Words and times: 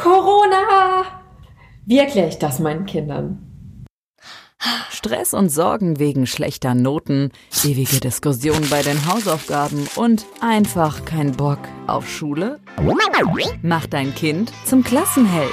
Corona! 0.00 1.04
Wie 1.84 1.98
erkläre 1.98 2.28
ich 2.28 2.38
das 2.38 2.58
meinen 2.58 2.86
Kindern? 2.86 3.86
Stress 4.90 5.34
und 5.34 5.50
Sorgen 5.50 5.98
wegen 5.98 6.26
schlechter 6.26 6.74
Noten, 6.74 7.32
ewige 7.64 8.00
Diskussionen 8.00 8.68
bei 8.70 8.82
den 8.82 9.06
Hausaufgaben 9.06 9.86
und 9.96 10.24
einfach 10.40 11.04
kein 11.04 11.32
Bock 11.32 11.58
auf 11.86 12.08
Schule? 12.08 12.60
Mach 13.62 13.86
dein 13.86 14.14
Kind 14.14 14.52
zum 14.64 14.84
Klassenheld. 14.84 15.52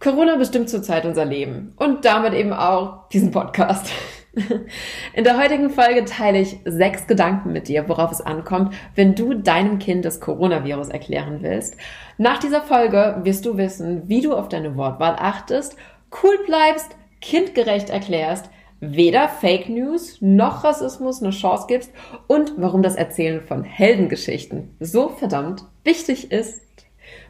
Corona 0.00 0.36
bestimmt 0.36 0.70
zurzeit 0.70 1.04
unser 1.04 1.26
Leben 1.26 1.74
und 1.76 2.06
damit 2.06 2.32
eben 2.32 2.54
auch 2.54 3.08
diesen 3.10 3.30
Podcast. 3.30 3.92
In 5.14 5.24
der 5.24 5.38
heutigen 5.38 5.68
Folge 5.68 6.06
teile 6.06 6.40
ich 6.40 6.56
sechs 6.64 7.06
Gedanken 7.06 7.52
mit 7.52 7.68
dir, 7.68 7.86
worauf 7.86 8.10
es 8.10 8.22
ankommt, 8.22 8.72
wenn 8.94 9.14
du 9.14 9.34
deinem 9.34 9.78
Kind 9.78 10.06
das 10.06 10.20
Coronavirus 10.20 10.88
erklären 10.88 11.40
willst. 11.42 11.76
Nach 12.16 12.38
dieser 12.38 12.62
Folge 12.62 13.20
wirst 13.24 13.44
du 13.44 13.58
wissen, 13.58 14.08
wie 14.08 14.22
du 14.22 14.34
auf 14.34 14.48
deine 14.48 14.74
Wortwahl 14.74 15.16
achtest, 15.18 15.76
cool 16.22 16.38
bleibst, 16.46 16.96
kindgerecht 17.20 17.90
erklärst, 17.90 18.48
weder 18.80 19.28
Fake 19.28 19.68
News 19.68 20.16
noch 20.20 20.64
Rassismus 20.64 21.22
eine 21.22 21.32
Chance 21.32 21.66
gibst 21.68 21.92
und 22.26 22.54
warum 22.56 22.82
das 22.82 22.96
Erzählen 22.96 23.42
von 23.42 23.64
Heldengeschichten 23.64 24.74
so 24.80 25.10
verdammt 25.10 25.64
wichtig 25.84 26.32
ist. 26.32 26.62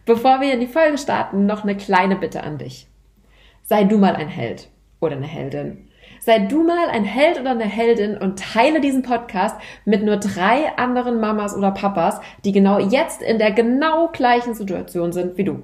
Bevor 0.05 0.41
wir 0.41 0.53
in 0.53 0.61
die 0.61 0.67
Folge 0.67 0.98
starten, 0.98 1.47
noch 1.47 1.62
eine 1.62 1.77
kleine 1.77 2.17
Bitte 2.17 2.43
an 2.43 2.59
dich. 2.59 2.89
Sei 3.62 3.84
du 3.84 3.98
mal 3.98 4.17
ein 4.17 4.29
Held 4.29 4.69
oder 5.01 5.17
eine 5.17 5.27
Heldin. 5.27 5.89
Sei 6.20 6.39
du 6.39 6.65
mal 6.65 6.89
ein 6.91 7.05
Held 7.05 7.41
oder 7.41 7.53
eine 7.53 7.65
Heldin 7.65 8.19
und 8.19 8.39
teile 8.39 8.81
diesen 8.81 9.03
Podcast 9.03 9.56
mit 9.84 10.03
nur 10.03 10.17
drei 10.17 10.77
anderen 10.77 11.21
Mamas 11.21 11.56
oder 11.56 11.71
Papas, 11.71 12.21
die 12.45 12.53
genau 12.53 12.78
jetzt 12.78 13.23
in 13.23 13.39
der 13.39 13.53
genau 13.53 14.09
gleichen 14.09 14.55
Situation 14.55 15.12
sind 15.12 15.39
wie 15.39 15.45
du. 15.45 15.62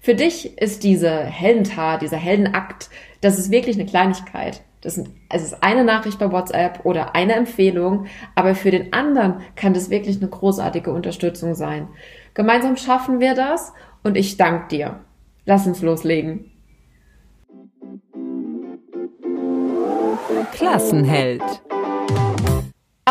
Für 0.00 0.14
dich 0.14 0.58
ist 0.58 0.84
diese 0.84 1.10
Heldentat, 1.10 2.02
dieser 2.02 2.16
Heldenakt, 2.16 2.90
das 3.20 3.38
ist 3.38 3.50
wirklich 3.50 3.76
eine 3.76 3.86
Kleinigkeit. 3.86 4.62
Das 4.80 4.98
ist, 4.98 5.06
es 5.30 5.42
ist 5.44 5.62
eine 5.62 5.84
Nachricht 5.84 6.18
bei 6.18 6.32
WhatsApp 6.32 6.84
oder 6.84 7.14
eine 7.14 7.34
Empfehlung, 7.34 8.06
aber 8.34 8.56
für 8.56 8.72
den 8.72 8.92
anderen 8.92 9.42
kann 9.54 9.74
das 9.74 9.90
wirklich 9.90 10.16
eine 10.16 10.28
großartige 10.28 10.92
Unterstützung 10.92 11.54
sein. 11.54 11.88
Gemeinsam 12.34 12.76
schaffen 12.76 13.20
wir 13.20 13.34
das 13.34 13.72
und 14.02 14.16
ich 14.16 14.36
danke 14.36 14.68
dir. 14.68 15.00
Lass 15.44 15.66
uns 15.66 15.82
loslegen. 15.82 16.50
Klassenheld. 20.52 21.42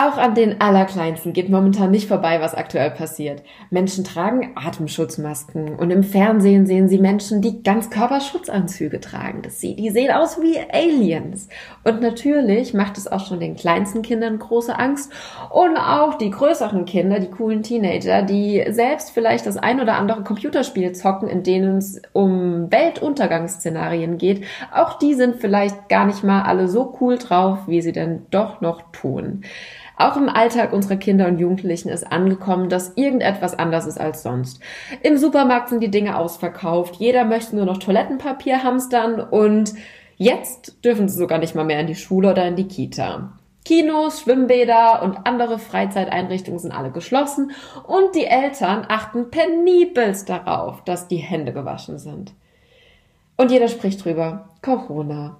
Auch 0.01 0.17
an 0.17 0.33
den 0.33 0.61
Allerkleinsten 0.61 1.31
geht 1.31 1.49
momentan 1.49 1.91
nicht 1.91 2.07
vorbei, 2.07 2.41
was 2.41 2.55
aktuell 2.55 2.89
passiert. 2.89 3.43
Menschen 3.69 4.03
tragen 4.03 4.53
Atemschutzmasken 4.55 5.75
und 5.75 5.91
im 5.91 6.01
Fernsehen 6.01 6.65
sehen 6.65 6.89
sie 6.89 6.97
Menschen, 6.97 7.43
die 7.43 7.61
Ganzkörperschutzanzüge 7.61 8.99
tragen. 8.99 9.43
Das 9.43 9.61
sieht, 9.61 9.77
die 9.77 9.91
sehen 9.91 10.09
aus 10.09 10.41
wie 10.41 10.57
Aliens. 10.57 11.49
Und 11.83 12.01
natürlich 12.01 12.73
macht 12.73 12.97
es 12.97 13.07
auch 13.07 13.27
schon 13.27 13.39
den 13.39 13.55
kleinsten 13.55 14.01
Kindern 14.01 14.39
große 14.39 14.75
Angst 14.75 15.11
und 15.51 15.77
auch 15.77 16.15
die 16.15 16.31
größeren 16.31 16.85
Kinder, 16.85 17.19
die 17.19 17.29
coolen 17.29 17.61
Teenager, 17.61 18.23
die 18.23 18.65
selbst 18.69 19.11
vielleicht 19.11 19.45
das 19.45 19.57
ein 19.57 19.79
oder 19.79 19.97
andere 19.97 20.23
Computerspiel 20.23 20.93
zocken, 20.93 21.27
in 21.27 21.43
denen 21.43 21.77
es 21.77 22.01
um 22.11 22.71
Weltuntergangsszenarien 22.71 24.17
geht. 24.17 24.45
Auch 24.73 24.97
die 24.97 25.13
sind 25.13 25.35
vielleicht 25.35 25.89
gar 25.89 26.07
nicht 26.07 26.23
mal 26.23 26.41
alle 26.41 26.67
so 26.67 26.97
cool 27.01 27.19
drauf, 27.19 27.59
wie 27.67 27.83
sie 27.83 27.91
denn 27.91 28.25
doch 28.31 28.61
noch 28.61 28.81
tun. 28.91 29.43
Auch 30.01 30.17
im 30.17 30.29
Alltag 30.29 30.73
unserer 30.73 30.95
Kinder 30.95 31.27
und 31.27 31.37
Jugendlichen 31.37 31.89
ist 31.89 32.11
angekommen, 32.11 32.69
dass 32.69 32.93
irgendetwas 32.95 33.59
anders 33.59 33.85
ist 33.85 33.99
als 33.99 34.23
sonst. 34.23 34.59
Im 35.03 35.15
Supermarkt 35.15 35.69
sind 35.69 35.81
die 35.81 35.91
Dinge 35.91 36.17
ausverkauft, 36.17 36.95
jeder 36.95 37.23
möchte 37.23 37.55
nur 37.55 37.65
noch 37.65 37.77
Toilettenpapier 37.77 38.63
hamstern 38.63 39.19
und 39.19 39.75
jetzt 40.17 40.83
dürfen 40.83 41.07
sie 41.07 41.19
sogar 41.19 41.37
nicht 41.37 41.53
mal 41.53 41.65
mehr 41.65 41.79
in 41.79 41.85
die 41.85 41.93
Schule 41.93 42.31
oder 42.31 42.47
in 42.47 42.55
die 42.55 42.67
Kita. 42.67 43.33
Kinos, 43.63 44.21
Schwimmbäder 44.21 45.03
und 45.03 45.27
andere 45.27 45.59
Freizeiteinrichtungen 45.59 46.59
sind 46.59 46.71
alle 46.71 46.89
geschlossen 46.89 47.51
und 47.85 48.15
die 48.15 48.25
Eltern 48.25 48.87
achten 48.89 49.29
penibelst 49.29 50.29
darauf, 50.29 50.83
dass 50.83 51.09
die 51.09 51.17
Hände 51.17 51.53
gewaschen 51.53 51.99
sind. 51.99 52.33
Und 53.37 53.51
jeder 53.51 53.67
spricht 53.67 54.03
drüber. 54.03 54.49
Corona, 54.63 55.37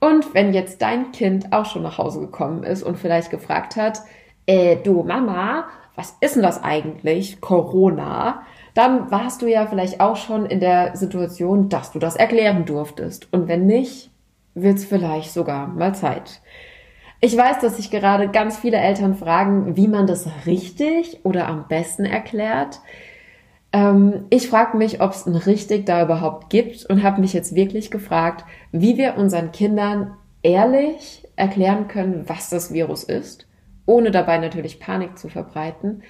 und 0.00 0.34
wenn 0.34 0.52
jetzt 0.52 0.82
dein 0.82 1.12
Kind 1.12 1.52
auch 1.52 1.66
schon 1.66 1.82
nach 1.82 1.98
Hause 1.98 2.20
gekommen 2.20 2.62
ist 2.62 2.82
und 2.82 2.98
vielleicht 2.98 3.30
gefragt 3.30 3.76
hat, 3.76 4.00
äh, 4.46 4.76
du 4.76 5.02
Mama, 5.02 5.66
was 5.94 6.16
ist 6.20 6.36
denn 6.36 6.42
das 6.42 6.62
eigentlich, 6.62 7.40
Corona? 7.40 8.42
Dann 8.74 9.10
warst 9.10 9.40
du 9.40 9.46
ja 9.46 9.66
vielleicht 9.66 10.00
auch 10.00 10.16
schon 10.16 10.46
in 10.46 10.60
der 10.60 10.96
Situation, 10.96 11.68
dass 11.68 11.92
du 11.92 11.98
das 11.98 12.16
erklären 12.16 12.66
durftest. 12.66 13.32
Und 13.32 13.48
wenn 13.48 13.66
nicht, 13.66 14.10
wird's 14.54 14.84
vielleicht 14.84 15.32
sogar 15.32 15.68
mal 15.68 15.94
Zeit. 15.94 16.42
Ich 17.20 17.36
weiß, 17.36 17.60
dass 17.60 17.78
sich 17.78 17.90
gerade 17.90 18.28
ganz 18.28 18.58
viele 18.58 18.76
Eltern 18.76 19.14
fragen, 19.14 19.76
wie 19.76 19.88
man 19.88 20.06
das 20.06 20.28
richtig 20.44 21.20
oder 21.24 21.48
am 21.48 21.66
besten 21.66 22.04
erklärt. 22.04 22.80
Ähm, 23.76 24.24
ich 24.30 24.48
frage 24.48 24.78
mich, 24.78 25.02
ob 25.02 25.10
es 25.10 25.26
ein 25.26 25.36
richtig 25.36 25.84
da 25.84 26.02
überhaupt 26.02 26.48
gibt 26.48 26.86
und 26.86 27.02
habe 27.02 27.20
mich 27.20 27.34
jetzt 27.34 27.54
wirklich 27.54 27.90
gefragt, 27.90 28.46
wie 28.72 28.96
wir 28.96 29.18
unseren 29.18 29.52
Kindern 29.52 30.12
ehrlich 30.42 31.28
erklären 31.36 31.86
können, 31.86 32.24
was 32.26 32.48
das 32.48 32.72
Virus 32.72 33.04
ist, 33.04 33.46
ohne 33.84 34.10
dabei 34.10 34.38
natürlich 34.38 34.80
Panik 34.80 35.18
zu 35.18 35.28
verbreiten. 35.28 36.02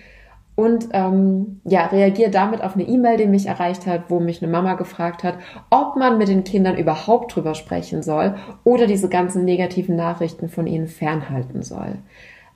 Und 0.54 0.88
ähm, 0.92 1.60
ja, 1.64 1.86
reagiere 1.86 2.30
damit 2.30 2.62
auf 2.62 2.74
eine 2.76 2.84
E-Mail, 2.84 3.18
die 3.18 3.26
mich 3.26 3.46
erreicht 3.46 3.86
hat, 3.86 4.04
wo 4.10 4.20
mich 4.20 4.40
eine 4.40 4.50
Mama 4.50 4.74
gefragt 4.74 5.24
hat, 5.24 5.34
ob 5.68 5.96
man 5.96 6.18
mit 6.18 6.28
den 6.28 6.44
Kindern 6.44 6.78
überhaupt 6.78 7.34
drüber 7.34 7.54
sprechen 7.54 8.02
soll 8.02 8.36
oder 8.62 8.86
diese 8.86 9.08
ganzen 9.08 9.44
negativen 9.44 9.96
Nachrichten 9.96 10.48
von 10.48 10.68
ihnen 10.68 10.86
fernhalten 10.86 11.62
soll. 11.62 11.98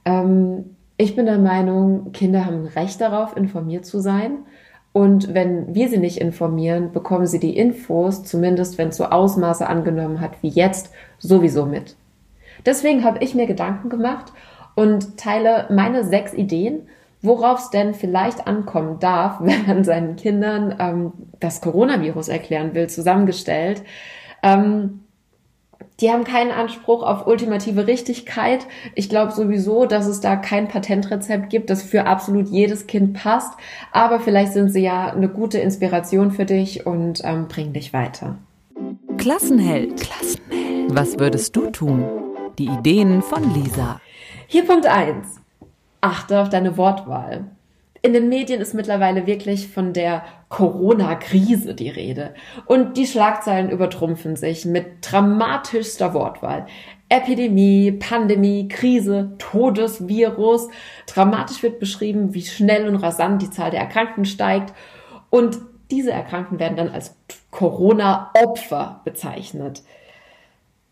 Ähm, 0.05 0.77
ich 0.97 1.17
bin 1.17 1.27
der 1.27 1.39
Meinung, 1.39 2.13
Kinder 2.13 2.47
haben 2.47 2.63
ein 2.63 2.67
Recht 2.67 3.01
darauf, 3.01 3.37
informiert 3.37 3.85
zu 3.85 3.99
sein. 3.99 4.45
Und 4.93 5.35
wenn 5.35 5.75
wir 5.75 5.89
sie 5.89 5.99
nicht 5.99 6.19
informieren, 6.19 6.93
bekommen 6.93 7.27
sie 7.27 7.39
die 7.39 7.57
Infos, 7.57 8.25
zumindest 8.25 8.77
wenn 8.77 8.89
es 8.89 8.97
so 8.97 9.05
Ausmaße 9.05 9.67
angenommen 9.67 10.21
hat 10.21 10.33
wie 10.43 10.49
jetzt, 10.49 10.93
sowieso 11.19 11.65
mit. 11.65 11.95
Deswegen 12.67 13.05
habe 13.05 13.23
ich 13.23 13.35
mir 13.35 13.47
Gedanken 13.47 13.89
gemacht 13.89 14.33
und 14.75 15.17
teile 15.17 15.67
meine 15.71 16.05
sechs 16.05 16.35
Ideen, 16.35 16.89
worauf 17.23 17.61
es 17.61 17.71
denn 17.71 17.95
vielleicht 17.95 18.47
ankommen 18.47 18.99
darf, 18.99 19.39
wenn 19.41 19.67
man 19.67 19.85
seinen 19.85 20.17
Kindern 20.17 20.75
ähm, 20.79 21.13
das 21.39 21.61
Coronavirus 21.61 22.29
erklären 22.29 22.75
will, 22.75 22.89
zusammengestellt. 22.89 23.83
Ähm, 24.43 25.01
die 26.01 26.11
haben 26.11 26.25
keinen 26.25 26.51
Anspruch 26.51 27.03
auf 27.03 27.27
ultimative 27.27 27.87
Richtigkeit. 27.87 28.67
Ich 28.95 29.09
glaube 29.09 29.33
sowieso, 29.33 29.85
dass 29.85 30.07
es 30.07 30.21
da 30.21 30.37
kein 30.37 30.69
Patentrezept 30.69 31.51
gibt, 31.51 31.69
das 31.69 31.83
für 31.83 32.07
absolut 32.07 32.49
jedes 32.49 32.87
Kind 32.87 33.15
passt. 33.15 33.53
Aber 33.93 34.21
vielleicht 34.21 34.53
sind 34.53 34.71
sie 34.71 34.83
ja 34.83 35.13
eine 35.13 35.29
gute 35.29 35.59
Inspiration 35.59 36.31
für 36.31 36.47
dich 36.47 36.87
und 36.87 37.21
ähm, 37.25 37.49
bringen 37.49 37.75
dich 37.75 37.93
weiter. 37.93 38.39
Klassenheld. 39.19 40.01
Klassenheld. 40.01 40.95
Was 40.95 41.19
würdest 41.19 41.55
du 41.55 41.71
tun? 41.71 42.05
Die 42.59 42.67
Ideen 42.67 43.21
von 43.21 43.55
Lisa. 43.55 44.01
Hier 44.47 44.65
Punkt 44.65 44.87
eins: 44.87 45.41
Achte 46.01 46.41
auf 46.41 46.49
deine 46.49 46.77
Wortwahl. 46.79 47.45
In 48.03 48.15
den 48.15 48.31
Medien 48.31 48.63
ist 48.63 48.73
mittlerweile 48.73 49.27
wirklich 49.27 49.69
von 49.69 49.93
der 49.93 50.25
Corona-Krise 50.49 51.75
die 51.75 51.91
Rede. 51.91 52.35
Und 52.65 52.97
die 52.97 53.07
Schlagzeilen 53.07 53.71
übertrumpfen 53.71 54.37
sich 54.37 54.65
mit 54.65 54.87
dramatischster 55.03 56.15
Wortwahl. 56.15 56.67
Epidemie, 57.11 57.93
Pandemie, 57.93 58.69
Krise, 58.69 59.33
Todesvirus. 59.39 60.69
Dramatisch 61.07 61.63
wird 61.63 61.79
beschrieben, 61.79 62.33
wie 62.33 62.43
schnell 62.43 62.89
und 62.89 62.97
rasant 62.97 63.43
die 63.43 63.51
Zahl 63.51 63.71
der 63.71 63.81
Erkrankten 63.81 64.25
steigt. 64.25 64.73
Und 65.29 65.59
diese 65.91 66.13
Erkrankten 66.13 66.59
werden 66.59 66.77
dann 66.77 66.89
als 66.89 67.17
Corona-Opfer 67.51 69.03
bezeichnet. 69.05 69.83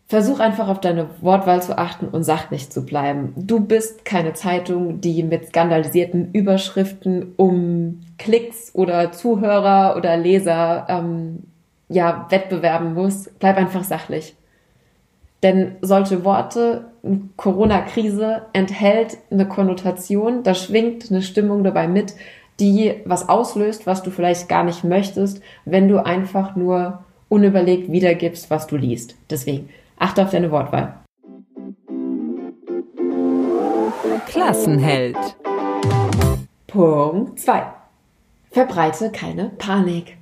Versuch 0.09 0.39
einfach 0.39 0.67
auf 0.67 0.81
deine 0.81 1.07
Wortwahl 1.21 1.61
zu 1.61 1.77
achten 1.77 2.07
und 2.07 2.23
sachlich 2.23 2.71
zu 2.71 2.83
bleiben. 2.83 3.31
Du 3.37 3.59
bist 3.59 4.05
keine 4.05 4.33
Zeitung, 4.33 5.01
die 5.01 5.21
mit 5.21 5.49
skandalisierten 5.49 6.31
Überschriften 6.33 7.33
um 7.37 8.01
Klicks 8.17 8.73
oder 8.73 9.11
Zuhörer 9.11 9.95
oder 9.95 10.17
Leser 10.17 10.87
ähm, 10.89 11.43
ja, 11.89 12.25
wettbewerben 12.31 12.95
muss, 12.95 13.29
bleib 13.37 13.57
einfach 13.57 13.83
sachlich. 13.83 14.35
Denn 15.43 15.75
solche 15.81 16.25
Worte, 16.25 16.85
Corona-Krise, 17.37 18.41
enthält 18.51 19.19
eine 19.29 19.47
Konnotation, 19.47 20.41
da 20.41 20.55
schwingt 20.55 21.11
eine 21.11 21.21
Stimmung 21.21 21.63
dabei 21.63 21.87
mit, 21.87 22.15
die 22.59 22.95
was 23.05 23.29
auslöst, 23.29 23.85
was 23.85 24.01
du 24.01 24.09
vielleicht 24.09 24.49
gar 24.49 24.63
nicht 24.63 24.83
möchtest, 24.83 25.43
wenn 25.65 25.87
du 25.87 26.03
einfach 26.03 26.55
nur 26.55 27.03
unüberlegt 27.29 27.91
wiedergibst, 27.91 28.49
was 28.49 28.65
du 28.65 28.75
liest. 28.75 29.15
Deswegen 29.29 29.69
achte 29.99 30.23
auf 30.23 30.31
deine 30.31 30.51
Wortwahl. 30.51 30.95
Klassenheld. 34.27 35.17
Punkt 36.67 37.39
2. 37.39 37.63
Verbreite 38.51 39.11
keine 39.11 39.49
Panik. 39.49 40.17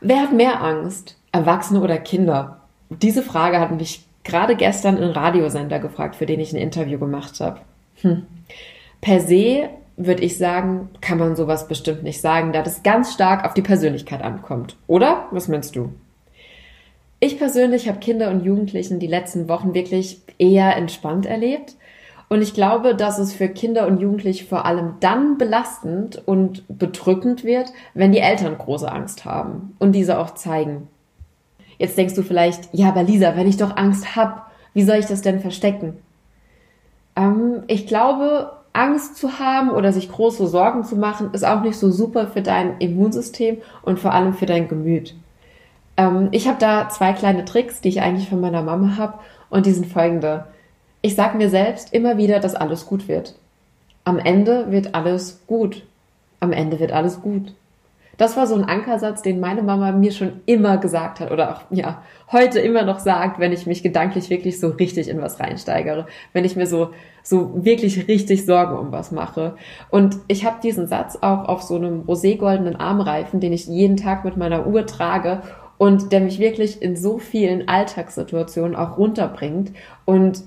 Wer 0.00 0.22
hat 0.22 0.32
mehr 0.32 0.62
Angst? 0.62 1.16
Erwachsene 1.32 1.80
oder 1.80 1.98
Kinder? 1.98 2.60
Diese 2.88 3.22
Frage 3.22 3.60
hat 3.60 3.70
mich 3.72 4.06
gerade 4.24 4.56
gestern 4.56 4.96
ein 4.96 5.10
Radiosender 5.10 5.78
gefragt, 5.78 6.16
für 6.16 6.26
den 6.26 6.40
ich 6.40 6.52
ein 6.52 6.58
Interview 6.58 6.98
gemacht 6.98 7.40
habe. 7.40 7.60
Hm. 8.02 8.26
Per 9.00 9.20
se 9.20 9.68
würde 9.96 10.22
ich 10.22 10.38
sagen, 10.38 10.90
kann 11.00 11.18
man 11.18 11.34
sowas 11.34 11.66
bestimmt 11.66 12.04
nicht 12.04 12.20
sagen, 12.20 12.52
da 12.52 12.62
das 12.62 12.82
ganz 12.82 13.12
stark 13.12 13.44
auf 13.44 13.54
die 13.54 13.62
Persönlichkeit 13.62 14.22
ankommt. 14.22 14.76
Oder? 14.86 15.26
Was 15.32 15.48
meinst 15.48 15.74
du? 15.74 15.92
Ich 17.20 17.38
persönlich 17.38 17.88
habe 17.88 17.98
Kinder 17.98 18.30
und 18.30 18.44
Jugendlichen 18.44 19.00
die 19.00 19.08
letzten 19.08 19.48
Wochen 19.48 19.74
wirklich 19.74 20.20
eher 20.38 20.76
entspannt 20.76 21.26
erlebt. 21.26 21.74
Und 22.28 22.42
ich 22.42 22.54
glaube, 22.54 22.94
dass 22.94 23.18
es 23.18 23.32
für 23.32 23.48
Kinder 23.48 23.86
und 23.86 24.00
Jugendliche 24.00 24.44
vor 24.44 24.66
allem 24.66 24.94
dann 25.00 25.38
belastend 25.38 26.22
und 26.26 26.62
bedrückend 26.68 27.42
wird, 27.42 27.72
wenn 27.94 28.12
die 28.12 28.18
Eltern 28.18 28.56
große 28.58 28.90
Angst 28.90 29.24
haben 29.24 29.74
und 29.78 29.92
diese 29.92 30.18
auch 30.18 30.34
zeigen. 30.34 30.88
Jetzt 31.78 31.96
denkst 31.96 32.14
du 32.14 32.22
vielleicht, 32.22 32.68
ja, 32.72 32.88
aber 32.88 33.02
Lisa, 33.02 33.34
wenn 33.34 33.48
ich 33.48 33.56
doch 33.56 33.76
Angst 33.76 34.14
hab, 34.14 34.50
wie 34.74 34.82
soll 34.82 34.96
ich 34.96 35.06
das 35.06 35.22
denn 35.22 35.40
verstecken? 35.40 35.96
Ähm, 37.16 37.62
ich 37.66 37.86
glaube, 37.86 38.52
Angst 38.72 39.16
zu 39.16 39.38
haben 39.38 39.70
oder 39.70 39.92
sich 39.92 40.10
große 40.10 40.46
Sorgen 40.46 40.84
zu 40.84 40.96
machen, 40.96 41.30
ist 41.32 41.46
auch 41.46 41.62
nicht 41.62 41.78
so 41.78 41.90
super 41.90 42.26
für 42.26 42.42
dein 42.42 42.78
Immunsystem 42.78 43.58
und 43.82 43.98
vor 43.98 44.12
allem 44.12 44.34
für 44.34 44.46
dein 44.46 44.68
Gemüt. 44.68 45.14
Ähm, 45.98 46.28
ich 46.30 46.48
habe 46.48 46.58
da 46.58 46.88
zwei 46.88 47.12
kleine 47.12 47.44
Tricks, 47.44 47.82
die 47.82 47.88
ich 47.90 48.00
eigentlich 48.00 48.30
von 48.30 48.40
meiner 48.40 48.62
Mama 48.62 48.96
habe 48.96 49.18
und 49.50 49.66
die 49.66 49.72
sind 49.72 49.86
folgende. 49.86 50.46
Ich 51.02 51.14
sage 51.14 51.36
mir 51.36 51.50
selbst 51.50 51.92
immer 51.92 52.16
wieder, 52.16 52.40
dass 52.40 52.54
alles 52.54 52.86
gut 52.86 53.08
wird. 53.08 53.34
Am 54.04 54.18
Ende 54.18 54.70
wird 54.70 54.94
alles 54.94 55.42
gut. 55.46 55.84
Am 56.40 56.52
Ende 56.52 56.80
wird 56.80 56.92
alles 56.92 57.20
gut. 57.20 57.52
Das 58.16 58.36
war 58.36 58.48
so 58.48 58.56
ein 58.56 58.64
Ankersatz, 58.64 59.22
den 59.22 59.38
meine 59.38 59.62
Mama 59.62 59.92
mir 59.92 60.10
schon 60.10 60.40
immer 60.44 60.78
gesagt 60.78 61.20
hat 61.20 61.30
oder 61.30 61.54
auch 61.54 61.60
ja 61.70 62.02
heute 62.32 62.58
immer 62.58 62.82
noch 62.82 62.98
sagt, 62.98 63.38
wenn 63.38 63.52
ich 63.52 63.66
mich 63.66 63.84
gedanklich 63.84 64.28
wirklich 64.28 64.58
so 64.58 64.68
richtig 64.70 65.08
in 65.08 65.22
was 65.22 65.38
reinsteigere, 65.38 66.06
wenn 66.32 66.44
ich 66.44 66.56
mir 66.56 66.66
so 66.66 66.90
so 67.22 67.64
wirklich 67.64 68.08
richtig 68.08 68.44
Sorgen 68.44 68.76
um 68.76 68.90
was 68.90 69.12
mache. 69.12 69.54
Und 69.90 70.16
ich 70.26 70.44
habe 70.44 70.56
diesen 70.60 70.88
Satz 70.88 71.16
auch 71.20 71.44
auf 71.48 71.62
so 71.62 71.76
einem 71.76 72.02
roségoldenen 72.08 72.74
Armreifen, 72.74 73.38
den 73.38 73.52
ich 73.52 73.66
jeden 73.66 73.96
Tag 73.96 74.24
mit 74.24 74.36
meiner 74.36 74.66
Uhr 74.66 74.84
trage 74.84 75.42
und 75.78 76.12
der 76.12 76.20
mich 76.20 76.38
wirklich 76.38 76.82
in 76.82 76.96
so 76.96 77.18
vielen 77.18 77.68
Alltagssituationen 77.68 78.76
auch 78.76 78.98
runterbringt 78.98 79.72
und 80.04 80.42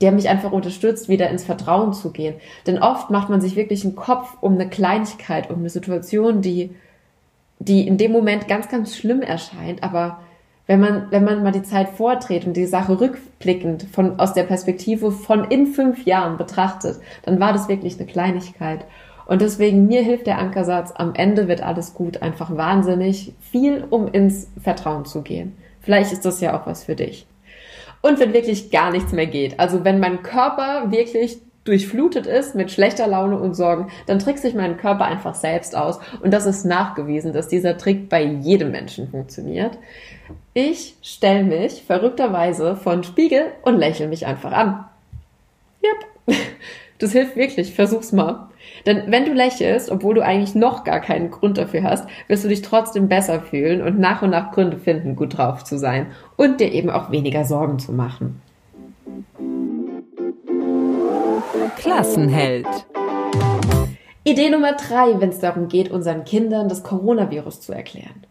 der 0.00 0.12
mich 0.12 0.28
einfach 0.28 0.52
unterstützt, 0.52 1.08
wieder 1.08 1.30
ins 1.30 1.44
Vertrauen 1.44 1.92
zu 1.92 2.10
gehen. 2.10 2.34
Denn 2.66 2.80
oft 2.80 3.10
macht 3.10 3.30
man 3.30 3.40
sich 3.40 3.56
wirklich 3.56 3.84
einen 3.84 3.94
Kopf 3.94 4.36
um 4.40 4.54
eine 4.54 4.68
Kleinigkeit, 4.68 5.50
um 5.50 5.60
eine 5.60 5.70
Situation, 5.70 6.42
die 6.42 6.74
die 7.58 7.86
in 7.86 7.96
dem 7.96 8.12
Moment 8.12 8.48
ganz, 8.48 8.68
ganz 8.68 8.96
schlimm 8.96 9.22
erscheint, 9.22 9.82
aber 9.82 10.20
wenn 10.66 10.80
man, 10.80 11.10
wenn 11.10 11.24
man 11.24 11.42
mal 11.42 11.52
die 11.52 11.62
Zeit 11.62 11.90
vordreht 11.90 12.46
und 12.46 12.56
die 12.56 12.64
Sache 12.64 12.98
rückblickend 12.98 13.86
von, 13.92 14.18
aus 14.18 14.32
der 14.32 14.44
Perspektive 14.44 15.12
von 15.12 15.44
in 15.44 15.66
fünf 15.66 16.06
Jahren 16.06 16.38
betrachtet, 16.38 17.00
dann 17.22 17.38
war 17.38 17.52
das 17.52 17.68
wirklich 17.68 17.98
eine 17.98 18.06
Kleinigkeit. 18.06 18.86
Und 19.26 19.42
deswegen, 19.42 19.86
mir 19.86 20.02
hilft 20.02 20.26
der 20.26 20.38
Ankersatz, 20.38 20.92
am 20.94 21.14
Ende 21.14 21.48
wird 21.48 21.62
alles 21.62 21.94
gut, 21.94 22.22
einfach 22.22 22.56
wahnsinnig 22.56 23.32
viel, 23.40 23.84
um 23.88 24.08
ins 24.08 24.48
Vertrauen 24.62 25.04
zu 25.04 25.22
gehen. 25.22 25.56
Vielleicht 25.80 26.12
ist 26.12 26.24
das 26.24 26.40
ja 26.40 26.58
auch 26.58 26.66
was 26.66 26.84
für 26.84 26.94
dich. 26.94 27.26
Und 28.02 28.20
wenn 28.20 28.34
wirklich 28.34 28.70
gar 28.70 28.90
nichts 28.90 29.12
mehr 29.12 29.26
geht, 29.26 29.58
also 29.58 29.84
wenn 29.84 29.98
mein 29.98 30.22
Körper 30.22 30.90
wirklich 30.90 31.38
durchflutet 31.64 32.26
ist 32.26 32.54
mit 32.54 32.70
schlechter 32.70 33.06
Laune 33.06 33.38
und 33.38 33.54
Sorgen, 33.54 33.90
dann 34.06 34.18
trickst 34.18 34.42
sich 34.42 34.54
mein 34.54 34.76
Körper 34.76 35.06
einfach 35.06 35.34
selbst 35.34 35.74
aus. 35.74 35.98
Und 36.20 36.32
das 36.32 36.44
ist 36.44 36.64
nachgewiesen, 36.64 37.32
dass 37.32 37.48
dieser 37.48 37.78
Trick 37.78 38.10
bei 38.10 38.22
jedem 38.22 38.70
Menschen 38.70 39.08
funktioniert. 39.08 39.78
Ich 40.52 40.96
stelle 41.02 41.44
mich 41.44 41.82
verrückterweise 41.86 42.76
vor 42.76 42.92
den 42.92 43.04
Spiegel 43.04 43.46
und 43.62 43.78
lächle 43.78 44.08
mich 44.08 44.26
einfach 44.26 44.52
an. 44.52 44.84
Yep. 45.82 46.36
Das 46.98 47.12
hilft 47.12 47.36
wirklich. 47.36 47.74
Versuch's 47.74 48.12
mal. 48.12 48.48
Denn 48.86 49.04
wenn 49.06 49.24
du 49.24 49.32
lächelst, 49.32 49.90
obwohl 49.90 50.14
du 50.14 50.22
eigentlich 50.22 50.54
noch 50.54 50.84
gar 50.84 51.00
keinen 51.00 51.30
Grund 51.30 51.58
dafür 51.58 51.82
hast, 51.82 52.08
wirst 52.28 52.44
du 52.44 52.48
dich 52.48 52.62
trotzdem 52.62 53.08
besser 53.08 53.40
fühlen 53.40 53.82
und 53.82 53.98
nach 53.98 54.22
und 54.22 54.30
nach 54.30 54.52
Gründe 54.52 54.78
finden, 54.78 55.16
gut 55.16 55.38
drauf 55.38 55.64
zu 55.64 55.78
sein 55.78 56.08
und 56.36 56.60
dir 56.60 56.72
eben 56.72 56.90
auch 56.90 57.10
weniger 57.10 57.44
Sorgen 57.44 57.78
zu 57.78 57.92
machen. 57.92 58.42
Klassenheld. 61.76 62.66
Idee 64.24 64.50
Nummer 64.50 64.72
drei, 64.72 65.20
wenn 65.20 65.28
es 65.28 65.40
darum 65.40 65.68
geht, 65.68 65.90
unseren 65.90 66.24
Kindern 66.24 66.68
das 66.68 66.82
Coronavirus 66.82 67.60
zu 67.60 67.72
erklären. 67.72 68.24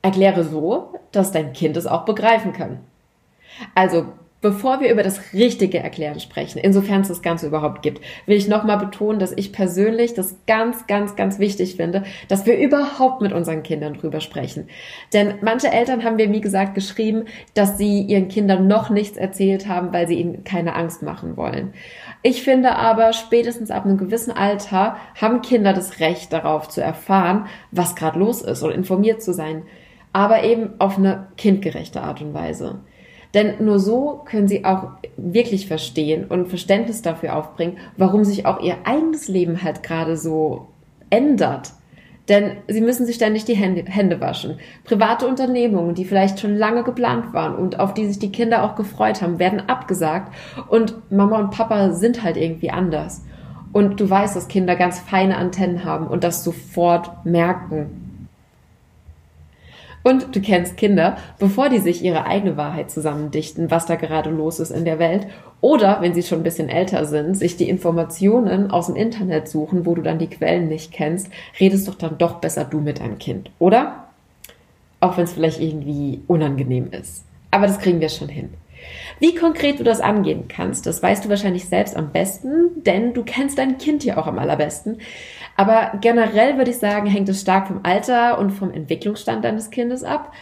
Erkläre 0.00 0.42
so, 0.42 0.94
dass 1.12 1.32
dein 1.32 1.52
Kind 1.52 1.76
es 1.76 1.86
auch 1.86 2.04
begreifen 2.04 2.52
kann. 2.52 2.80
Also 3.74 4.06
Bevor 4.42 4.80
wir 4.80 4.90
über 4.90 5.04
das 5.04 5.32
richtige 5.32 5.78
Erklären 5.78 6.18
sprechen, 6.18 6.58
insofern 6.58 7.02
es 7.02 7.08
das 7.08 7.22
Ganze 7.22 7.46
überhaupt 7.46 7.80
gibt, 7.80 8.00
will 8.26 8.36
ich 8.36 8.48
nochmal 8.48 8.76
betonen, 8.76 9.20
dass 9.20 9.30
ich 9.30 9.52
persönlich 9.52 10.14
das 10.14 10.34
ganz, 10.48 10.88
ganz, 10.88 11.14
ganz 11.14 11.38
wichtig 11.38 11.76
finde, 11.76 12.02
dass 12.26 12.44
wir 12.44 12.58
überhaupt 12.58 13.22
mit 13.22 13.32
unseren 13.32 13.62
Kindern 13.62 13.94
drüber 13.94 14.20
sprechen. 14.20 14.68
Denn 15.12 15.34
manche 15.42 15.70
Eltern 15.70 16.02
haben 16.02 16.16
mir, 16.16 16.32
wie 16.32 16.40
gesagt, 16.40 16.74
geschrieben, 16.74 17.26
dass 17.54 17.78
sie 17.78 18.00
ihren 18.02 18.26
Kindern 18.26 18.66
noch 18.66 18.90
nichts 18.90 19.16
erzählt 19.16 19.68
haben, 19.68 19.92
weil 19.92 20.08
sie 20.08 20.16
ihnen 20.16 20.42
keine 20.42 20.74
Angst 20.74 21.04
machen 21.04 21.36
wollen. 21.36 21.72
Ich 22.24 22.42
finde 22.42 22.74
aber, 22.74 23.12
spätestens 23.12 23.70
ab 23.70 23.84
einem 23.84 23.96
gewissen 23.96 24.32
Alter 24.32 24.96
haben 25.20 25.42
Kinder 25.42 25.72
das 25.72 26.00
Recht 26.00 26.32
darauf 26.32 26.68
zu 26.68 26.80
erfahren, 26.80 27.46
was 27.70 27.94
gerade 27.94 28.18
los 28.18 28.42
ist 28.42 28.64
und 28.64 28.72
informiert 28.72 29.22
zu 29.22 29.32
sein. 29.32 29.62
Aber 30.12 30.42
eben 30.42 30.80
auf 30.80 30.98
eine 30.98 31.28
kindgerechte 31.36 32.00
Art 32.00 32.20
und 32.20 32.34
Weise. 32.34 32.80
Denn 33.34 33.64
nur 33.64 33.78
so 33.78 34.22
können 34.24 34.48
sie 34.48 34.64
auch 34.64 34.88
wirklich 35.16 35.66
verstehen 35.66 36.26
und 36.26 36.48
Verständnis 36.48 37.02
dafür 37.02 37.36
aufbringen, 37.36 37.78
warum 37.96 38.24
sich 38.24 38.44
auch 38.44 38.60
ihr 38.60 38.76
eigenes 38.84 39.28
Leben 39.28 39.62
halt 39.62 39.82
gerade 39.82 40.16
so 40.16 40.68
ändert. 41.08 41.72
Denn 42.28 42.58
sie 42.68 42.80
müssen 42.80 43.04
sich 43.04 43.16
ständig 43.16 43.44
die 43.44 43.56
Hände, 43.56 43.84
Hände 43.86 44.20
waschen. 44.20 44.58
Private 44.84 45.26
Unternehmungen, 45.26 45.94
die 45.94 46.04
vielleicht 46.04 46.38
schon 46.38 46.54
lange 46.54 46.84
geplant 46.84 47.32
waren 47.32 47.56
und 47.56 47.80
auf 47.80 47.94
die 47.94 48.06
sich 48.06 48.18
die 48.18 48.30
Kinder 48.30 48.62
auch 48.62 48.76
gefreut 48.76 49.22
haben, 49.22 49.38
werden 49.38 49.68
abgesagt. 49.68 50.32
Und 50.68 51.10
Mama 51.10 51.38
und 51.38 51.50
Papa 51.50 51.92
sind 51.92 52.22
halt 52.22 52.36
irgendwie 52.36 52.70
anders. 52.70 53.24
Und 53.72 54.00
du 54.00 54.08
weißt, 54.08 54.36
dass 54.36 54.48
Kinder 54.48 54.76
ganz 54.76 55.00
feine 55.00 55.36
Antennen 55.36 55.84
haben 55.84 56.06
und 56.06 56.22
das 56.22 56.44
sofort 56.44 57.24
merken. 57.24 58.01
Und 60.02 60.34
du 60.34 60.40
kennst 60.40 60.76
Kinder, 60.76 61.16
bevor 61.38 61.68
die 61.68 61.78
sich 61.78 62.02
ihre 62.02 62.26
eigene 62.26 62.56
Wahrheit 62.56 62.90
zusammendichten, 62.90 63.70
was 63.70 63.86
da 63.86 63.94
gerade 63.94 64.30
los 64.30 64.60
ist 64.60 64.70
in 64.70 64.84
der 64.84 64.98
Welt. 64.98 65.26
Oder, 65.60 66.00
wenn 66.00 66.14
sie 66.14 66.22
schon 66.22 66.40
ein 66.40 66.44
bisschen 66.44 66.68
älter 66.68 67.04
sind, 67.04 67.36
sich 67.36 67.56
die 67.56 67.68
Informationen 67.68 68.70
aus 68.70 68.86
dem 68.86 68.96
Internet 68.96 69.48
suchen, 69.48 69.86
wo 69.86 69.94
du 69.94 70.02
dann 70.02 70.18
die 70.18 70.28
Quellen 70.28 70.68
nicht 70.68 70.92
kennst, 70.92 71.28
redest 71.60 71.86
doch 71.86 71.94
dann 71.94 72.18
doch 72.18 72.40
besser 72.40 72.64
du 72.64 72.80
mit 72.80 73.00
deinem 73.00 73.18
Kind, 73.18 73.50
oder? 73.58 74.08
Auch 75.00 75.16
wenn 75.16 75.24
es 75.24 75.32
vielleicht 75.32 75.60
irgendwie 75.60 76.22
unangenehm 76.26 76.90
ist. 76.90 77.24
Aber 77.50 77.66
das 77.66 77.78
kriegen 77.78 78.00
wir 78.00 78.08
schon 78.08 78.28
hin. 78.28 78.50
Wie 79.20 79.34
konkret 79.34 79.78
du 79.78 79.84
das 79.84 80.00
angehen 80.00 80.48
kannst, 80.48 80.86
das 80.86 81.02
weißt 81.02 81.24
du 81.24 81.28
wahrscheinlich 81.28 81.66
selbst 81.66 81.96
am 81.96 82.10
besten, 82.10 82.82
denn 82.84 83.14
du 83.14 83.22
kennst 83.22 83.58
dein 83.58 83.78
Kind 83.78 84.04
ja 84.04 84.16
auch 84.16 84.26
am 84.26 84.38
allerbesten. 84.38 84.98
Aber 85.56 85.92
generell 86.00 86.56
würde 86.56 86.70
ich 86.70 86.78
sagen, 86.78 87.06
hängt 87.06 87.28
es 87.28 87.40
stark 87.40 87.68
vom 87.68 87.80
Alter 87.82 88.38
und 88.38 88.50
vom 88.50 88.72
Entwicklungsstand 88.72 89.44
deines 89.44 89.70
Kindes 89.70 90.04
ab. 90.04 90.32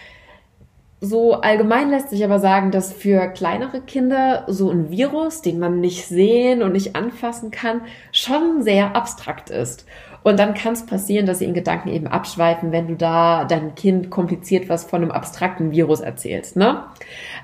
So 1.02 1.40
allgemein 1.40 1.88
lässt 1.88 2.10
sich 2.10 2.22
aber 2.24 2.38
sagen, 2.38 2.70
dass 2.70 2.92
für 2.92 3.28
kleinere 3.28 3.80
Kinder 3.80 4.44
so 4.48 4.70
ein 4.70 4.90
Virus, 4.90 5.40
den 5.40 5.58
man 5.58 5.80
nicht 5.80 6.06
sehen 6.06 6.62
und 6.62 6.72
nicht 6.72 6.94
anfassen 6.94 7.50
kann, 7.50 7.80
schon 8.12 8.62
sehr 8.62 8.94
abstrakt 8.94 9.48
ist. 9.48 9.86
Und 10.22 10.38
dann 10.38 10.52
kann 10.52 10.74
es 10.74 10.84
passieren, 10.84 11.24
dass 11.24 11.38
sie 11.38 11.46
in 11.46 11.54
Gedanken 11.54 11.88
eben 11.88 12.06
abschweifen, 12.06 12.72
wenn 12.72 12.88
du 12.88 12.96
da 12.96 13.44
deinem 13.44 13.74
Kind 13.74 14.10
kompliziert 14.10 14.68
was 14.68 14.84
von 14.84 15.00
einem 15.00 15.10
abstrakten 15.10 15.70
Virus 15.70 16.00
erzählst. 16.00 16.56
Ne? 16.56 16.84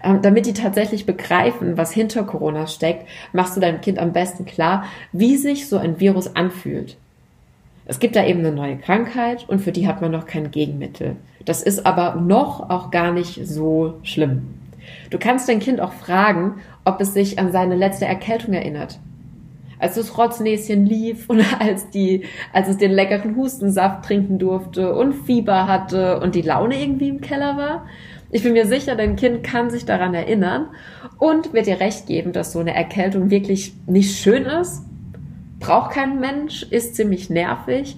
Ähm, 0.05 0.21
damit 0.21 0.45
die 0.45 0.53
tatsächlich 0.53 1.07
begreifen, 1.07 1.79
was 1.79 1.93
hinter 1.93 2.25
Corona 2.25 2.67
steckt, 2.67 3.09
machst 3.33 3.57
du 3.57 3.61
deinem 3.61 3.81
Kind 3.81 3.99
am 3.99 4.13
besten 4.13 4.45
klar, 4.45 4.85
wie 5.13 5.37
sich 5.37 5.69
so 5.69 5.79
ein 5.79 5.99
Virus 5.99 6.37
anfühlt. 6.37 6.99
Es 7.89 8.01
gibt 8.01 8.17
da 8.17 8.25
eben 8.25 8.41
eine 8.41 8.53
neue 8.53 8.77
Krankheit 8.77 9.49
und 9.49 9.61
für 9.61 9.71
die 9.71 9.87
hat 9.87 10.01
man 10.01 10.11
noch 10.11 10.27
kein 10.27 10.51
Gegenmittel. 10.51 11.17
Das 11.45 11.63
ist 11.63 11.87
aber 11.87 12.17
noch 12.17 12.69
auch 12.69 12.91
gar 12.91 13.13
nicht 13.13 13.47
so 13.47 13.95
schlimm. 14.03 14.43
Du 15.11 15.19
kannst 15.19 15.49
dein 15.49 15.61
Kind 15.61 15.81
auch 15.81 15.93
fragen, 15.93 16.57
ob 16.85 17.01
es 17.01 17.15
sich 17.15 17.39
an 17.39 17.53
seine 17.53 17.77
letzte 17.77 18.05
Erkältung 18.05 18.55
erinnert. 18.55 18.99
Als 19.79 19.95
das 19.95 20.19
Rotznäschen 20.19 20.85
lief 20.85 21.29
und 21.31 21.45
als 21.61 21.91
die, 21.91 22.25
als 22.53 22.69
es 22.69 22.79
den 22.79 22.91
leckeren 22.91 23.37
Hustensaft 23.37 24.05
trinken 24.05 24.39
durfte 24.39 24.95
und 24.95 25.13
Fieber 25.13 25.69
hatte 25.69 26.19
und 26.21 26.35
die 26.35 26.43
Laune 26.43 26.83
irgendwie 26.83 27.09
im 27.09 27.21
Keller 27.21 27.57
war. 27.57 27.87
Ich 28.33 28.43
bin 28.43 28.55
mir 28.55 28.67
sicher, 28.67 28.97
dein 28.97 29.15
Kind 29.15 29.45
kann 29.45 29.71
sich 29.71 29.85
daran 29.85 30.13
erinnern 30.13 30.67
und 31.19 31.53
wird 31.53 31.67
dir 31.67 31.79
recht 31.79 32.07
geben, 32.07 32.33
dass 32.33 32.53
so 32.53 32.59
eine 32.59 32.75
Erkältung 32.75 33.31
wirklich 33.31 33.75
nicht 33.87 34.19
schön 34.19 34.45
ist, 34.45 34.83
braucht 35.67 35.91
kein 35.93 36.21
Mensch, 36.21 36.63
ist 36.63 36.95
ziemlich 36.95 37.29
nervig. 37.29 37.97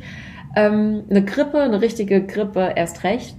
Ähm, 0.57 1.05
eine 1.11 1.25
Grippe, 1.25 1.61
eine 1.61 1.83
richtige 1.83 2.25
Grippe 2.25 2.73
erst 2.75 3.05
recht. 3.05 3.37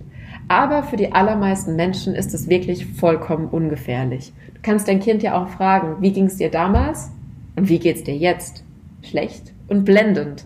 Aber 0.47 0.83
für 0.83 0.97
die 0.97 1.11
allermeisten 1.11 1.75
Menschen 1.75 2.15
ist 2.15 2.33
es 2.33 2.47
wirklich 2.47 2.85
vollkommen 2.85 3.47
ungefährlich. 3.47 4.31
Du 4.53 4.59
kannst 4.61 4.87
dein 4.87 4.99
Kind 4.99 5.23
ja 5.23 5.41
auch 5.41 5.49
fragen, 5.49 5.97
wie 6.01 6.11
ging 6.11 6.25
es 6.25 6.37
dir 6.37 6.51
damals 6.51 7.11
und 7.55 7.69
wie 7.69 7.79
geht's 7.79 8.03
dir 8.03 8.15
jetzt? 8.15 8.63
Schlecht 9.01 9.51
und 9.67 9.83
blendend. 9.83 10.45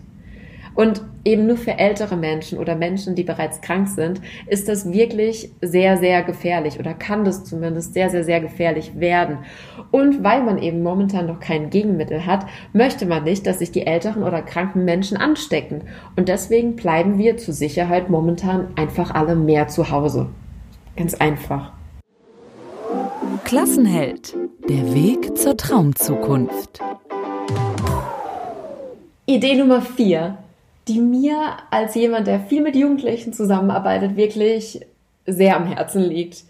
Und 0.74 1.02
eben 1.24 1.46
nur 1.46 1.56
für 1.56 1.78
ältere 1.78 2.16
Menschen 2.16 2.58
oder 2.58 2.74
Menschen, 2.74 3.14
die 3.14 3.24
bereits 3.24 3.60
krank 3.60 3.88
sind, 3.88 4.20
ist 4.46 4.68
das 4.68 4.92
wirklich 4.92 5.50
sehr, 5.60 5.96
sehr 5.96 6.22
gefährlich 6.22 6.78
oder 6.78 6.94
kann 6.94 7.24
das 7.24 7.44
zumindest 7.44 7.94
sehr, 7.94 8.10
sehr, 8.10 8.24
sehr 8.24 8.40
gefährlich 8.40 8.98
werden. 9.00 9.38
Und 9.90 10.22
weil 10.22 10.42
man 10.42 10.58
eben 10.58 10.82
momentan 10.82 11.26
noch 11.26 11.40
kein 11.40 11.70
Gegenmittel 11.70 12.26
hat, 12.26 12.46
möchte 12.72 13.06
man 13.06 13.24
nicht, 13.24 13.46
dass 13.46 13.58
sich 13.58 13.72
die 13.72 13.86
älteren 13.86 14.22
oder 14.22 14.42
kranken 14.42 14.84
Menschen 14.84 15.16
anstecken. 15.16 15.82
Und 16.16 16.28
deswegen 16.28 16.76
bleiben 16.76 17.18
wir 17.18 17.36
zur 17.36 17.54
Sicherheit 17.54 18.10
momentan 18.10 18.68
einfach 18.76 19.14
alle 19.14 19.34
mehr 19.34 19.68
zu 19.68 19.90
Hause. 19.90 20.28
Ganz 20.96 21.14
einfach. 21.14 21.72
Klassenheld. 23.44 24.36
Der 24.68 24.94
Weg 24.94 25.36
zur 25.36 25.56
Traumzukunft. 25.56 26.80
Idee 29.26 29.56
Nummer 29.56 29.82
vier 29.82 30.38
die 30.88 31.00
mir 31.00 31.56
als 31.70 31.94
jemand, 31.94 32.26
der 32.26 32.40
viel 32.40 32.62
mit 32.62 32.76
Jugendlichen 32.76 33.32
zusammenarbeitet, 33.32 34.16
wirklich 34.16 34.80
sehr 35.26 35.56
am 35.56 35.66
Herzen 35.66 36.02
liegt. 36.02 36.44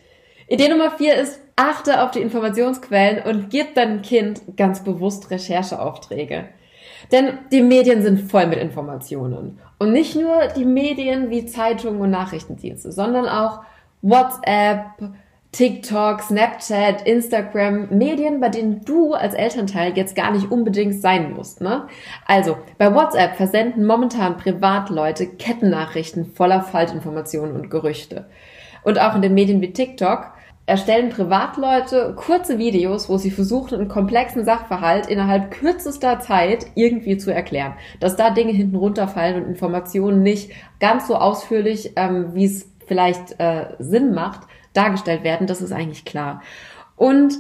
Idee 0.48 0.68
Nummer 0.68 0.90
vier 0.90 1.14
ist, 1.14 1.40
achte 1.56 2.02
auf 2.02 2.10
die 2.10 2.20
Informationsquellen 2.20 3.22
und 3.24 3.50
gib 3.50 3.74
deinem 3.74 4.02
Kind 4.02 4.42
ganz 4.56 4.82
bewusst 4.82 5.30
Rechercheaufträge. 5.30 6.48
Denn 7.12 7.38
die 7.52 7.62
Medien 7.62 8.02
sind 8.02 8.30
voll 8.30 8.46
mit 8.46 8.58
Informationen. 8.58 9.58
Und 9.78 9.92
nicht 9.92 10.16
nur 10.16 10.48
die 10.56 10.64
Medien 10.64 11.30
wie 11.30 11.46
Zeitungen 11.46 12.00
und 12.00 12.10
Nachrichtendienste, 12.10 12.92
sondern 12.92 13.28
auch 13.28 13.60
WhatsApp, 14.02 15.10
TikTok, 15.54 16.20
Snapchat, 16.20 17.06
Instagram, 17.06 17.86
Medien, 17.96 18.40
bei 18.40 18.48
denen 18.48 18.84
du 18.84 19.14
als 19.14 19.34
Elternteil 19.34 19.96
jetzt 19.96 20.16
gar 20.16 20.32
nicht 20.32 20.50
unbedingt 20.50 21.00
sein 21.00 21.32
musst. 21.32 21.60
Ne? 21.60 21.86
Also, 22.26 22.56
bei 22.76 22.92
WhatsApp 22.92 23.36
versenden 23.36 23.86
momentan 23.86 24.36
Privatleute 24.36 25.28
Kettennachrichten 25.28 26.26
voller 26.26 26.62
Falschinformationen 26.62 27.54
und 27.54 27.70
Gerüchte. 27.70 28.26
Und 28.82 29.00
auch 29.00 29.14
in 29.14 29.22
den 29.22 29.34
Medien 29.34 29.60
wie 29.60 29.72
TikTok 29.72 30.32
erstellen 30.66 31.10
Privatleute 31.10 32.14
kurze 32.16 32.58
Videos, 32.58 33.08
wo 33.08 33.16
sie 33.16 33.30
versuchen, 33.30 33.78
einen 33.78 33.88
komplexen 33.88 34.44
Sachverhalt 34.44 35.06
innerhalb 35.06 35.52
kürzester 35.52 36.18
Zeit 36.18 36.66
irgendwie 36.74 37.16
zu 37.16 37.32
erklären. 37.32 37.74
Dass 38.00 38.16
da 38.16 38.30
Dinge 38.30 38.52
hinten 38.52 38.74
runterfallen 38.74 39.44
und 39.44 39.48
Informationen 39.48 40.24
nicht 40.24 40.50
ganz 40.80 41.06
so 41.06 41.14
ausführlich, 41.14 41.92
ähm, 41.94 42.34
wie 42.34 42.46
es 42.46 42.68
vielleicht 42.88 43.38
äh, 43.38 43.66
Sinn 43.78 44.14
macht, 44.14 44.48
dargestellt 44.74 45.24
werden, 45.24 45.46
das 45.46 45.62
ist 45.62 45.72
eigentlich 45.72 46.04
klar. 46.04 46.42
Und 46.96 47.34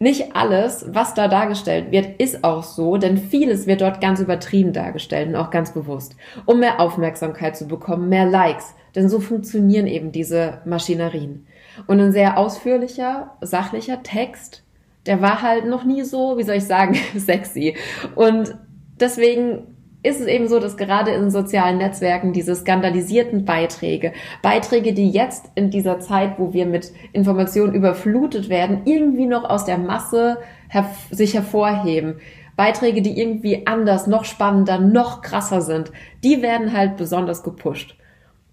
nicht 0.00 0.36
alles, 0.36 0.86
was 0.88 1.14
da 1.14 1.26
dargestellt 1.26 1.90
wird, 1.90 2.20
ist 2.20 2.44
auch 2.44 2.62
so, 2.62 2.96
denn 2.96 3.18
vieles 3.18 3.66
wird 3.66 3.80
dort 3.80 4.00
ganz 4.00 4.20
übertrieben 4.20 4.72
dargestellt 4.72 5.28
und 5.28 5.36
auch 5.36 5.50
ganz 5.50 5.72
bewusst, 5.72 6.14
um 6.46 6.60
mehr 6.60 6.80
Aufmerksamkeit 6.80 7.56
zu 7.56 7.66
bekommen, 7.66 8.08
mehr 8.08 8.26
Likes, 8.26 8.74
denn 8.94 9.08
so 9.08 9.18
funktionieren 9.18 9.86
eben 9.86 10.12
diese 10.12 10.60
Maschinerien. 10.64 11.46
Und 11.86 12.00
ein 12.00 12.12
sehr 12.12 12.38
ausführlicher, 12.38 13.32
sachlicher 13.40 14.02
Text, 14.02 14.62
der 15.06 15.20
war 15.20 15.42
halt 15.42 15.66
noch 15.66 15.84
nie 15.84 16.02
so, 16.02 16.38
wie 16.38 16.42
soll 16.44 16.56
ich 16.56 16.64
sagen, 16.64 16.96
sexy. 17.16 17.76
Und 18.14 18.54
deswegen 19.00 19.77
ist 20.02 20.20
es 20.20 20.26
eben 20.26 20.48
so, 20.48 20.60
dass 20.60 20.76
gerade 20.76 21.10
in 21.10 21.30
sozialen 21.30 21.78
Netzwerken 21.78 22.32
diese 22.32 22.54
skandalisierten 22.54 23.44
Beiträge, 23.44 24.12
Beiträge, 24.42 24.92
die 24.92 25.10
jetzt 25.10 25.50
in 25.56 25.70
dieser 25.70 25.98
Zeit, 25.98 26.38
wo 26.38 26.52
wir 26.52 26.66
mit 26.66 26.92
Informationen 27.12 27.74
überflutet 27.74 28.48
werden, 28.48 28.82
irgendwie 28.84 29.26
noch 29.26 29.44
aus 29.44 29.64
der 29.64 29.78
Masse 29.78 30.38
herv 30.68 31.08
sich 31.10 31.34
hervorheben. 31.34 32.20
Beiträge, 32.56 33.02
die 33.02 33.18
irgendwie 33.20 33.66
anders, 33.66 34.06
noch 34.06 34.24
spannender, 34.24 34.78
noch 34.78 35.22
krasser 35.22 35.60
sind, 35.60 35.92
die 36.24 36.42
werden 36.42 36.76
halt 36.76 36.96
besonders 36.96 37.42
gepusht. 37.42 37.96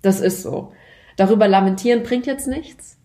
Das 0.01 0.21
ist 0.21 0.43
so. 0.43 0.71
Darüber 1.15 1.47
lamentieren 1.47 2.03
bringt 2.03 2.25
jetzt 2.25 2.47
nichts. 2.47 2.97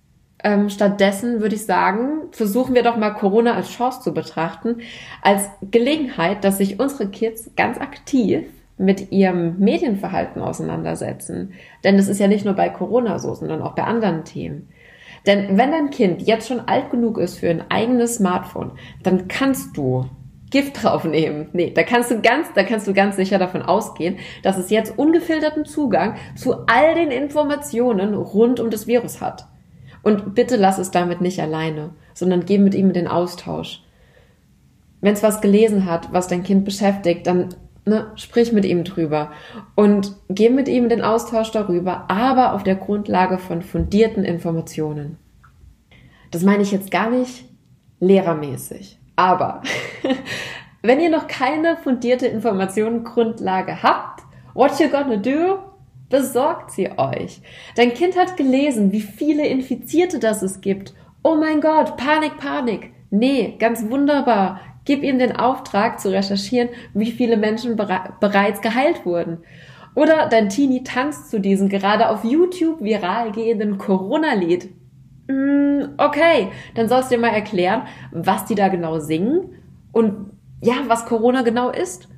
Ähm, 0.42 0.70
stattdessen 0.70 1.40
würde 1.40 1.54
ich 1.54 1.66
sagen, 1.66 2.28
versuchen 2.32 2.74
wir 2.74 2.82
doch 2.82 2.96
mal 2.96 3.10
Corona 3.10 3.54
als 3.54 3.70
Chance 3.70 4.00
zu 4.00 4.14
betrachten, 4.14 4.80
als 5.22 5.44
Gelegenheit, 5.70 6.44
dass 6.44 6.58
sich 6.58 6.80
unsere 6.80 7.08
Kids 7.08 7.50
ganz 7.56 7.78
aktiv 7.78 8.44
mit 8.78 9.12
ihrem 9.12 9.58
Medienverhalten 9.58 10.40
auseinandersetzen. 10.40 11.52
Denn 11.84 11.98
das 11.98 12.08
ist 12.08 12.18
ja 12.18 12.28
nicht 12.28 12.46
nur 12.46 12.54
bei 12.54 12.70
Corona 12.70 13.18
so, 13.18 13.34
sondern 13.34 13.60
auch 13.60 13.74
bei 13.74 13.84
anderen 13.84 14.24
Themen. 14.24 14.68
Denn 15.26 15.58
wenn 15.58 15.70
dein 15.70 15.90
Kind 15.90 16.22
jetzt 16.22 16.48
schon 16.48 16.60
alt 16.60 16.90
genug 16.90 17.18
ist 17.18 17.38
für 17.38 17.50
ein 17.50 17.70
eigenes 17.70 18.16
Smartphone, 18.16 18.72
dann 19.02 19.28
kannst 19.28 19.76
du 19.76 20.06
Gift 20.50 20.82
draufnehmen. 20.82 21.48
Nee, 21.52 21.72
da 21.74 21.82
kannst 21.82 22.10
du 22.10 22.22
ganz, 22.22 22.52
da 22.54 22.62
kannst 22.62 22.88
du 22.88 22.94
ganz 22.94 23.16
sicher 23.16 23.38
davon 23.38 23.60
ausgehen, 23.60 24.16
dass 24.42 24.56
es 24.56 24.70
jetzt 24.70 24.98
ungefilterten 24.98 25.66
Zugang 25.66 26.16
zu 26.34 26.66
all 26.66 26.94
den 26.94 27.10
Informationen 27.10 28.14
rund 28.14 28.60
um 28.60 28.70
das 28.70 28.86
Virus 28.86 29.20
hat. 29.20 29.49
Und 30.02 30.34
bitte 30.34 30.56
lass 30.56 30.78
es 30.78 30.90
damit 30.90 31.20
nicht 31.20 31.40
alleine, 31.40 31.90
sondern 32.14 32.44
geh 32.44 32.58
mit 32.58 32.74
ihm 32.74 32.88
in 32.88 32.94
den 32.94 33.08
Austausch. 33.08 33.82
Wenn 35.00 35.14
es 35.14 35.22
was 35.22 35.40
gelesen 35.40 35.86
hat, 35.86 36.12
was 36.12 36.28
dein 36.28 36.42
Kind 36.42 36.64
beschäftigt, 36.64 37.26
dann 37.26 37.54
ne, 37.84 38.10
sprich 38.14 38.52
mit 38.52 38.64
ihm 38.64 38.84
drüber 38.84 39.30
und 39.74 40.14
geh 40.28 40.50
mit 40.50 40.68
ihm 40.68 40.84
in 40.84 40.88
den 40.88 41.02
Austausch 41.02 41.50
darüber, 41.50 42.04
aber 42.08 42.54
auf 42.54 42.62
der 42.62 42.76
Grundlage 42.76 43.38
von 43.38 43.62
fundierten 43.62 44.24
Informationen. 44.24 45.18
Das 46.30 46.42
meine 46.42 46.62
ich 46.62 46.72
jetzt 46.72 46.90
gar 46.90 47.10
nicht 47.10 47.44
lehrermäßig, 47.98 48.98
aber 49.16 49.62
wenn 50.82 51.00
ihr 51.00 51.10
noch 51.10 51.26
keine 51.26 51.76
fundierte 51.76 52.26
Informationengrundlage 52.26 53.82
habt, 53.82 54.22
what 54.54 54.78
you 54.78 54.88
gonna 54.88 55.16
do? 55.16 55.58
Besorgt 56.10 56.72
sie 56.72 56.90
euch. 56.98 57.40
Dein 57.76 57.94
Kind 57.94 58.18
hat 58.18 58.36
gelesen, 58.36 58.92
wie 58.92 59.00
viele 59.00 59.46
Infizierte 59.46 60.18
das 60.18 60.42
es 60.42 60.60
gibt. 60.60 60.92
Oh 61.22 61.36
mein 61.36 61.60
Gott, 61.60 61.96
Panik, 61.96 62.36
Panik. 62.36 62.92
Nee, 63.10 63.56
ganz 63.58 63.88
wunderbar. 63.88 64.60
Gib 64.84 65.04
ihm 65.04 65.18
den 65.18 65.36
Auftrag 65.36 66.00
zu 66.00 66.10
recherchieren, 66.10 66.70
wie 66.94 67.12
viele 67.12 67.36
Menschen 67.36 67.76
bere 67.76 68.14
bereits 68.20 68.60
geheilt 68.60 69.06
wurden. 69.06 69.38
Oder 69.94 70.28
dein 70.28 70.48
Teenie 70.48 70.82
tanzt 70.82 71.30
zu 71.30 71.40
diesem 71.40 71.68
gerade 71.68 72.08
auf 72.08 72.24
YouTube 72.24 72.82
viral 72.82 73.32
gehenden 73.32 73.78
Corona-Lied. 73.78 74.70
Mm, 75.28 75.94
okay, 75.96 76.48
dann 76.74 76.88
sollst 76.88 77.10
du 77.10 77.14
dir 77.14 77.20
mal 77.20 77.28
erklären, 77.28 77.82
was 78.10 78.46
die 78.46 78.54
da 78.54 78.68
genau 78.68 78.98
singen 78.98 79.54
und 79.92 80.30
ja, 80.62 80.74
was 80.88 81.06
Corona 81.06 81.42
genau 81.42 81.70
ist. 81.70 82.08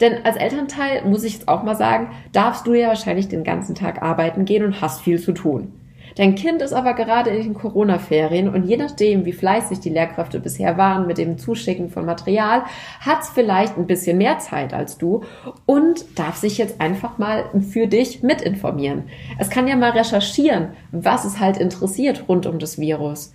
Denn 0.00 0.24
als 0.24 0.36
Elternteil, 0.36 1.04
muss 1.04 1.24
ich 1.24 1.34
jetzt 1.34 1.48
auch 1.48 1.62
mal 1.62 1.76
sagen, 1.76 2.10
darfst 2.32 2.66
du 2.66 2.74
ja 2.74 2.88
wahrscheinlich 2.88 3.28
den 3.28 3.44
ganzen 3.44 3.74
Tag 3.74 4.02
arbeiten 4.02 4.44
gehen 4.44 4.64
und 4.64 4.80
hast 4.80 5.00
viel 5.00 5.20
zu 5.20 5.32
tun. 5.32 5.72
Dein 6.16 6.34
Kind 6.34 6.62
ist 6.62 6.72
aber 6.72 6.94
gerade 6.94 7.28
in 7.28 7.42
den 7.42 7.54
Corona-Ferien 7.54 8.48
und 8.48 8.64
je 8.64 8.78
nachdem, 8.78 9.26
wie 9.26 9.34
fleißig 9.34 9.80
die 9.80 9.90
Lehrkräfte 9.90 10.40
bisher 10.40 10.78
waren 10.78 11.06
mit 11.06 11.18
dem 11.18 11.36
Zuschicken 11.36 11.90
von 11.90 12.06
Material, 12.06 12.62
hat 13.00 13.20
es 13.20 13.28
vielleicht 13.28 13.76
ein 13.76 13.86
bisschen 13.86 14.16
mehr 14.16 14.38
Zeit 14.38 14.72
als 14.72 14.96
du 14.96 15.24
und 15.66 16.18
darf 16.18 16.36
sich 16.36 16.56
jetzt 16.56 16.80
einfach 16.80 17.18
mal 17.18 17.44
für 17.70 17.86
dich 17.86 18.22
mitinformieren. 18.22 19.04
Es 19.38 19.50
kann 19.50 19.68
ja 19.68 19.76
mal 19.76 19.90
recherchieren, 19.90 20.68
was 20.90 21.26
es 21.26 21.38
halt 21.38 21.58
interessiert 21.58 22.24
rund 22.28 22.46
um 22.46 22.58
das 22.58 22.78
Virus. 22.78 23.34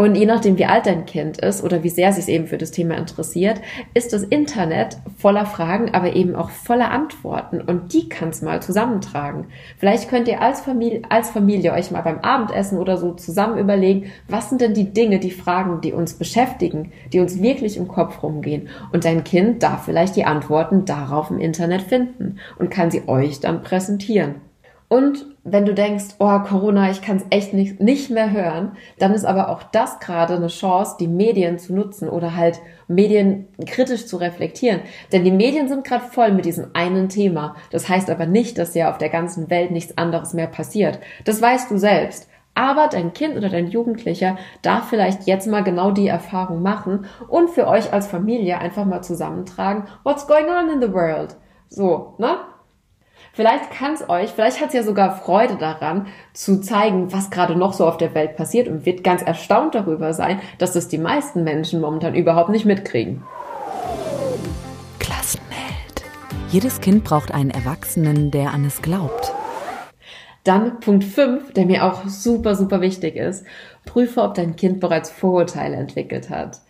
Und 0.00 0.14
je 0.14 0.24
nachdem, 0.24 0.56
wie 0.56 0.64
alt 0.64 0.86
dein 0.86 1.04
Kind 1.04 1.36
ist 1.42 1.62
oder 1.62 1.82
wie 1.82 1.90
sehr 1.90 2.10
sich 2.14 2.26
eben 2.30 2.46
für 2.46 2.56
das 2.56 2.70
Thema 2.70 2.96
interessiert, 2.96 3.60
ist 3.92 4.14
das 4.14 4.22
Internet 4.22 4.96
voller 5.18 5.44
Fragen, 5.44 5.92
aber 5.92 6.16
eben 6.16 6.36
auch 6.36 6.48
voller 6.48 6.90
Antworten. 6.90 7.60
Und 7.60 7.92
die 7.92 8.08
kann 8.08 8.30
es 8.30 8.40
mal 8.40 8.62
zusammentragen. 8.62 9.48
Vielleicht 9.76 10.08
könnt 10.08 10.26
ihr 10.26 10.40
als 10.40 10.62
Familie, 10.62 11.02
als 11.10 11.28
Familie 11.28 11.74
euch 11.74 11.90
mal 11.90 12.00
beim 12.00 12.20
Abendessen 12.20 12.78
oder 12.78 12.96
so 12.96 13.12
zusammen 13.12 13.58
überlegen, 13.58 14.10
was 14.26 14.48
sind 14.48 14.62
denn 14.62 14.72
die 14.72 14.90
Dinge, 14.90 15.18
die 15.18 15.30
Fragen, 15.30 15.82
die 15.82 15.92
uns 15.92 16.14
beschäftigen, 16.14 16.92
die 17.12 17.20
uns 17.20 17.42
wirklich 17.42 17.76
im 17.76 17.86
Kopf 17.86 18.22
rumgehen. 18.22 18.70
Und 18.94 19.04
dein 19.04 19.22
Kind 19.22 19.62
darf 19.62 19.84
vielleicht 19.84 20.16
die 20.16 20.24
Antworten 20.24 20.86
darauf 20.86 21.30
im 21.30 21.38
Internet 21.38 21.82
finden 21.82 22.38
und 22.58 22.70
kann 22.70 22.90
sie 22.90 23.06
euch 23.06 23.40
dann 23.40 23.62
präsentieren. 23.62 24.36
Und 24.90 25.24
wenn 25.44 25.66
du 25.66 25.72
denkst, 25.72 26.16
oh 26.18 26.40
Corona, 26.40 26.90
ich 26.90 27.00
kann 27.00 27.18
es 27.18 27.24
echt 27.30 27.54
nicht, 27.54 27.78
nicht 27.78 28.10
mehr 28.10 28.32
hören, 28.32 28.72
dann 28.98 29.14
ist 29.14 29.24
aber 29.24 29.48
auch 29.48 29.62
das 29.62 30.00
gerade 30.00 30.34
eine 30.34 30.48
Chance, 30.48 30.96
die 30.98 31.06
Medien 31.06 31.60
zu 31.60 31.72
nutzen 31.72 32.08
oder 32.08 32.34
halt 32.34 32.58
Medien 32.88 33.46
kritisch 33.66 34.06
zu 34.06 34.16
reflektieren. 34.16 34.80
Denn 35.12 35.22
die 35.22 35.30
Medien 35.30 35.68
sind 35.68 35.84
gerade 35.84 36.06
voll 36.06 36.32
mit 36.32 36.44
diesem 36.44 36.70
einen 36.72 37.08
Thema. 37.08 37.54
Das 37.70 37.88
heißt 37.88 38.10
aber 38.10 38.26
nicht, 38.26 38.58
dass 38.58 38.74
ja 38.74 38.90
auf 38.90 38.98
der 38.98 39.10
ganzen 39.10 39.48
Welt 39.48 39.70
nichts 39.70 39.96
anderes 39.96 40.34
mehr 40.34 40.48
passiert. 40.48 40.98
Das 41.24 41.40
weißt 41.40 41.70
du 41.70 41.78
selbst. 41.78 42.28
Aber 42.56 42.88
dein 42.88 43.12
Kind 43.12 43.36
oder 43.36 43.48
dein 43.48 43.68
Jugendlicher 43.68 44.38
darf 44.62 44.88
vielleicht 44.88 45.28
jetzt 45.28 45.46
mal 45.46 45.62
genau 45.62 45.92
die 45.92 46.08
Erfahrung 46.08 46.62
machen 46.62 47.06
und 47.28 47.50
für 47.50 47.68
euch 47.68 47.92
als 47.92 48.08
Familie 48.08 48.58
einfach 48.58 48.86
mal 48.86 49.02
zusammentragen, 49.02 49.84
what's 50.02 50.26
going 50.26 50.46
on 50.46 50.68
in 50.68 50.80
the 50.80 50.92
world? 50.92 51.36
So, 51.68 52.16
ne? 52.18 52.38
Vielleicht 53.40 53.70
kann 53.70 53.94
es 53.94 54.06
euch, 54.06 54.32
vielleicht 54.32 54.60
hat 54.60 54.68
es 54.68 54.74
ja 54.74 54.82
sogar 54.82 55.16
Freude 55.16 55.56
daran, 55.56 56.08
zu 56.34 56.60
zeigen, 56.60 57.10
was 57.10 57.30
gerade 57.30 57.56
noch 57.56 57.72
so 57.72 57.86
auf 57.86 57.96
der 57.96 58.14
Welt 58.14 58.36
passiert 58.36 58.68
und 58.68 58.84
wird 58.84 59.02
ganz 59.02 59.22
erstaunt 59.22 59.74
darüber 59.74 60.12
sein, 60.12 60.42
dass 60.58 60.74
das 60.74 60.88
die 60.88 60.98
meisten 60.98 61.42
Menschen 61.42 61.80
momentan 61.80 62.14
überhaupt 62.14 62.50
nicht 62.50 62.66
mitkriegen. 62.66 63.22
Klassenheld. 64.98 66.04
Jedes 66.50 66.82
Kind 66.82 67.02
braucht 67.02 67.32
einen 67.32 67.48
Erwachsenen, 67.48 68.30
der 68.30 68.52
an 68.52 68.66
es 68.66 68.82
glaubt. 68.82 69.32
Dann 70.44 70.78
Punkt 70.80 71.04
5, 71.04 71.54
der 71.54 71.64
mir 71.64 71.86
auch 71.86 72.06
super, 72.08 72.54
super 72.54 72.82
wichtig 72.82 73.16
ist. 73.16 73.46
Prüfe, 73.86 74.20
ob 74.20 74.34
dein 74.34 74.54
Kind 74.56 74.80
bereits 74.80 75.10
Vorurteile 75.10 75.76
entwickelt 75.76 76.28
hat. 76.28 76.60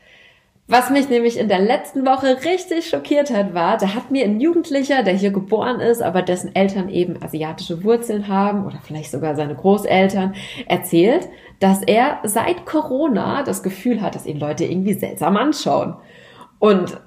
Was 0.70 0.88
mich 0.88 1.08
nämlich 1.08 1.36
in 1.36 1.48
der 1.48 1.58
letzten 1.58 2.06
Woche 2.06 2.44
richtig 2.44 2.88
schockiert 2.88 3.34
hat, 3.34 3.54
war, 3.54 3.76
da 3.76 3.92
hat 3.92 4.12
mir 4.12 4.24
ein 4.24 4.38
Jugendlicher, 4.38 5.02
der 5.02 5.14
hier 5.14 5.32
geboren 5.32 5.80
ist, 5.80 6.00
aber 6.00 6.22
dessen 6.22 6.54
Eltern 6.54 6.88
eben 6.88 7.20
asiatische 7.20 7.82
Wurzeln 7.82 8.28
haben 8.28 8.64
oder 8.64 8.78
vielleicht 8.80 9.10
sogar 9.10 9.34
seine 9.34 9.56
Großeltern, 9.56 10.36
erzählt, 10.68 11.28
dass 11.58 11.82
er 11.82 12.20
seit 12.22 12.66
Corona 12.66 13.42
das 13.42 13.64
Gefühl 13.64 14.00
hat, 14.00 14.14
dass 14.14 14.26
ihn 14.26 14.38
Leute 14.38 14.64
irgendwie 14.64 14.92
seltsam 14.92 15.36
anschauen. 15.36 15.96
Und 16.60 17.00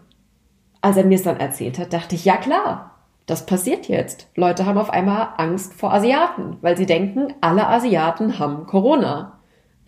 als 0.81 0.97
er 0.97 1.05
mir 1.05 1.15
es 1.15 1.23
dann 1.23 1.39
erzählt 1.39 1.79
hat, 1.79 1.93
dachte 1.93 2.15
ich, 2.15 2.25
ja 2.25 2.35
klar, 2.35 2.99
das 3.27 3.45
passiert 3.45 3.87
jetzt. 3.87 4.27
Leute 4.35 4.65
haben 4.65 4.77
auf 4.77 4.89
einmal 4.89 5.29
Angst 5.37 5.73
vor 5.73 5.93
Asiaten, 5.93 6.57
weil 6.59 6.75
sie 6.75 6.85
denken, 6.85 7.33
alle 7.39 7.65
Asiaten 7.69 8.39
haben 8.39 8.67
Corona. 8.67 9.39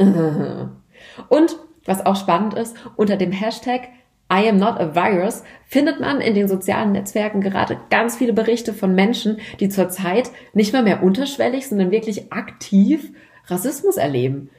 Und 1.27 1.57
was 1.85 2.05
auch 2.05 2.15
spannend 2.15 2.53
ist, 2.55 2.75
unter 2.95 3.17
dem 3.17 3.31
Hashtag 3.31 3.89
I 4.31 4.49
am 4.49 4.57
not 4.57 4.79
a 4.79 4.95
virus 4.95 5.43
findet 5.67 5.99
man 5.99 6.19
in 6.19 6.33
den 6.33 6.47
sozialen 6.47 6.93
Netzwerken 6.93 7.41
gerade 7.41 7.77
ganz 7.91 8.17
viele 8.17 8.33
Berichte 8.33 8.73
von 8.73 8.95
Menschen, 8.95 9.37
die 9.59 9.69
zurzeit 9.69 10.31
nicht 10.53 10.73
mal 10.73 10.81
mehr 10.81 11.03
unterschwellig, 11.03 11.67
sondern 11.67 11.91
wirklich 11.91 12.33
aktiv 12.33 13.11
Rassismus 13.47 13.97
erleben. 13.97 14.49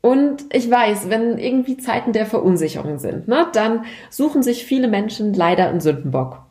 Und 0.00 0.44
ich 0.52 0.70
weiß, 0.70 1.10
wenn 1.10 1.38
irgendwie 1.38 1.76
Zeiten 1.76 2.12
der 2.12 2.26
Verunsicherung 2.26 2.98
sind, 2.98 3.28
ne, 3.28 3.46
dann 3.52 3.84
suchen 4.10 4.42
sich 4.42 4.64
viele 4.64 4.88
Menschen 4.88 5.32
leider 5.32 5.68
einen 5.68 5.80
Sündenbock. 5.80 6.42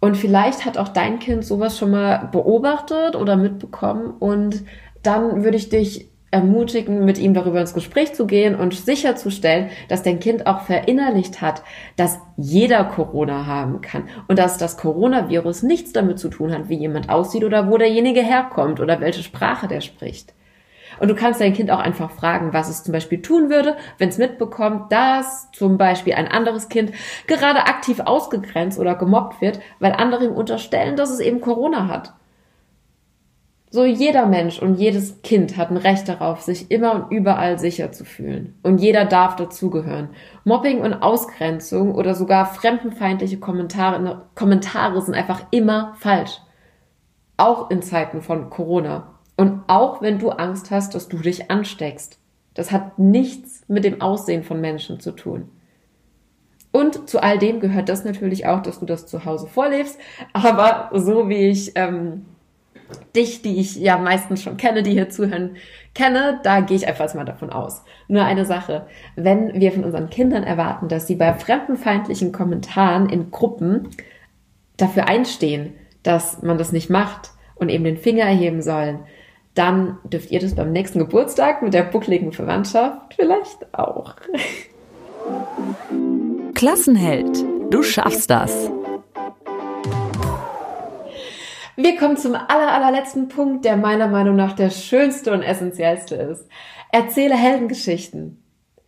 Und 0.00 0.16
vielleicht 0.16 0.64
hat 0.64 0.78
auch 0.78 0.88
dein 0.88 1.20
Kind 1.20 1.44
sowas 1.44 1.78
schon 1.78 1.92
mal 1.92 2.28
beobachtet 2.32 3.14
oder 3.14 3.36
mitbekommen 3.36 4.14
und 4.18 4.64
dann 5.02 5.44
würde 5.44 5.56
ich 5.56 5.68
dich 5.68 6.11
ermutigen, 6.32 7.04
mit 7.04 7.18
ihm 7.18 7.34
darüber 7.34 7.60
ins 7.60 7.74
Gespräch 7.74 8.14
zu 8.14 8.26
gehen 8.26 8.56
und 8.56 8.74
sicherzustellen, 8.74 9.68
dass 9.88 10.02
dein 10.02 10.18
Kind 10.18 10.46
auch 10.46 10.62
verinnerlicht 10.62 11.42
hat, 11.42 11.62
dass 11.96 12.18
jeder 12.36 12.84
Corona 12.84 13.46
haben 13.46 13.82
kann 13.82 14.08
und 14.28 14.38
dass 14.38 14.56
das 14.56 14.78
Coronavirus 14.78 15.62
nichts 15.62 15.92
damit 15.92 16.18
zu 16.18 16.30
tun 16.30 16.52
hat, 16.52 16.70
wie 16.70 16.76
jemand 16.78 17.10
aussieht 17.10 17.44
oder 17.44 17.70
wo 17.70 17.76
derjenige 17.76 18.22
herkommt 18.22 18.80
oder 18.80 19.00
welche 19.00 19.22
Sprache 19.22 19.68
der 19.68 19.82
spricht. 19.82 20.32
Und 20.98 21.08
du 21.08 21.14
kannst 21.14 21.40
dein 21.40 21.52
Kind 21.52 21.70
auch 21.70 21.80
einfach 21.80 22.10
fragen, 22.10 22.52
was 22.52 22.68
es 22.68 22.82
zum 22.82 22.92
Beispiel 22.92 23.20
tun 23.20 23.50
würde, 23.50 23.76
wenn 23.98 24.08
es 24.08 24.18
mitbekommt, 24.18 24.90
dass 24.90 25.50
zum 25.52 25.76
Beispiel 25.76 26.14
ein 26.14 26.28
anderes 26.28 26.68
Kind 26.68 26.92
gerade 27.26 27.66
aktiv 27.66 28.00
ausgegrenzt 28.00 28.78
oder 28.78 28.94
gemobbt 28.94 29.40
wird, 29.40 29.60
weil 29.80 29.92
andere 29.92 30.26
ihm 30.26 30.32
unterstellen, 30.32 30.96
dass 30.96 31.10
es 31.10 31.20
eben 31.20 31.40
Corona 31.40 31.88
hat. 31.88 32.14
So 33.74 33.86
jeder 33.86 34.26
Mensch 34.26 34.60
und 34.60 34.74
jedes 34.74 35.22
Kind 35.22 35.56
hat 35.56 35.70
ein 35.70 35.78
Recht 35.78 36.06
darauf, 36.06 36.42
sich 36.42 36.70
immer 36.70 36.94
und 36.94 37.10
überall 37.10 37.58
sicher 37.58 37.90
zu 37.90 38.04
fühlen. 38.04 38.54
Und 38.62 38.82
jeder 38.82 39.06
darf 39.06 39.34
dazugehören. 39.36 40.10
Mobbing 40.44 40.82
und 40.82 40.92
Ausgrenzung 40.92 41.94
oder 41.94 42.14
sogar 42.14 42.44
fremdenfeindliche 42.44 43.38
Kommentare, 43.38 44.26
Kommentare 44.34 45.00
sind 45.00 45.14
einfach 45.14 45.46
immer 45.52 45.94
falsch. 45.98 46.38
Auch 47.38 47.70
in 47.70 47.80
Zeiten 47.80 48.20
von 48.20 48.50
Corona. 48.50 49.14
Und 49.38 49.62
auch 49.68 50.02
wenn 50.02 50.18
du 50.18 50.28
Angst 50.28 50.70
hast, 50.70 50.94
dass 50.94 51.08
du 51.08 51.16
dich 51.16 51.50
ansteckst. 51.50 52.18
Das 52.52 52.72
hat 52.72 52.98
nichts 52.98 53.64
mit 53.68 53.84
dem 53.84 54.02
Aussehen 54.02 54.42
von 54.42 54.60
Menschen 54.60 55.00
zu 55.00 55.12
tun. 55.12 55.48
Und 56.72 57.08
zu 57.08 57.22
all 57.22 57.38
dem 57.38 57.58
gehört 57.58 57.88
das 57.88 58.04
natürlich 58.04 58.46
auch, 58.46 58.60
dass 58.60 58.80
du 58.80 58.84
das 58.84 59.06
zu 59.06 59.24
Hause 59.24 59.46
vorlebst. 59.46 59.98
Aber 60.34 60.90
so 60.92 61.30
wie 61.30 61.48
ich 61.48 61.72
ähm, 61.74 62.26
dich, 63.14 63.42
die 63.42 63.60
ich 63.60 63.76
ja 63.76 63.98
meistens 63.98 64.42
schon 64.42 64.56
kenne, 64.56 64.82
die 64.82 64.92
hier 64.92 65.10
zuhören, 65.10 65.56
kenne, 65.94 66.40
da 66.42 66.60
gehe 66.60 66.76
ich 66.76 66.86
einfach 66.86 67.12
mal 67.14 67.24
davon 67.24 67.50
aus. 67.50 67.82
Nur 68.08 68.24
eine 68.24 68.44
Sache. 68.44 68.86
Wenn 69.16 69.60
wir 69.60 69.72
von 69.72 69.84
unseren 69.84 70.10
Kindern 70.10 70.42
erwarten, 70.42 70.88
dass 70.88 71.06
sie 71.06 71.16
bei 71.16 71.32
fremdenfeindlichen 71.34 72.32
Kommentaren 72.32 73.08
in 73.08 73.30
Gruppen 73.30 73.88
dafür 74.76 75.08
einstehen, 75.08 75.74
dass 76.02 76.42
man 76.42 76.58
das 76.58 76.72
nicht 76.72 76.90
macht 76.90 77.30
und 77.54 77.68
eben 77.68 77.84
den 77.84 77.98
Finger 77.98 78.24
erheben 78.24 78.62
sollen, 78.62 79.00
dann 79.54 79.98
dürft 80.04 80.30
ihr 80.30 80.40
das 80.40 80.54
beim 80.54 80.72
nächsten 80.72 80.98
Geburtstag 80.98 81.62
mit 81.62 81.74
der 81.74 81.82
buckligen 81.82 82.32
Verwandtschaft 82.32 83.14
vielleicht 83.14 83.74
auch. 83.74 84.14
Klassenheld, 86.54 87.44
du 87.70 87.82
schaffst 87.82 88.30
das. 88.30 88.70
Wir 91.76 91.96
kommen 91.96 92.18
zum 92.18 92.34
aller, 92.34 92.70
allerletzten 92.70 93.28
Punkt, 93.28 93.64
der 93.64 93.78
meiner 93.78 94.06
Meinung 94.06 94.36
nach 94.36 94.52
der 94.52 94.68
schönste 94.68 95.32
und 95.32 95.42
essentiellste 95.42 96.16
ist. 96.16 96.46
Erzähle 96.90 97.34
Heldengeschichten. 97.34 98.42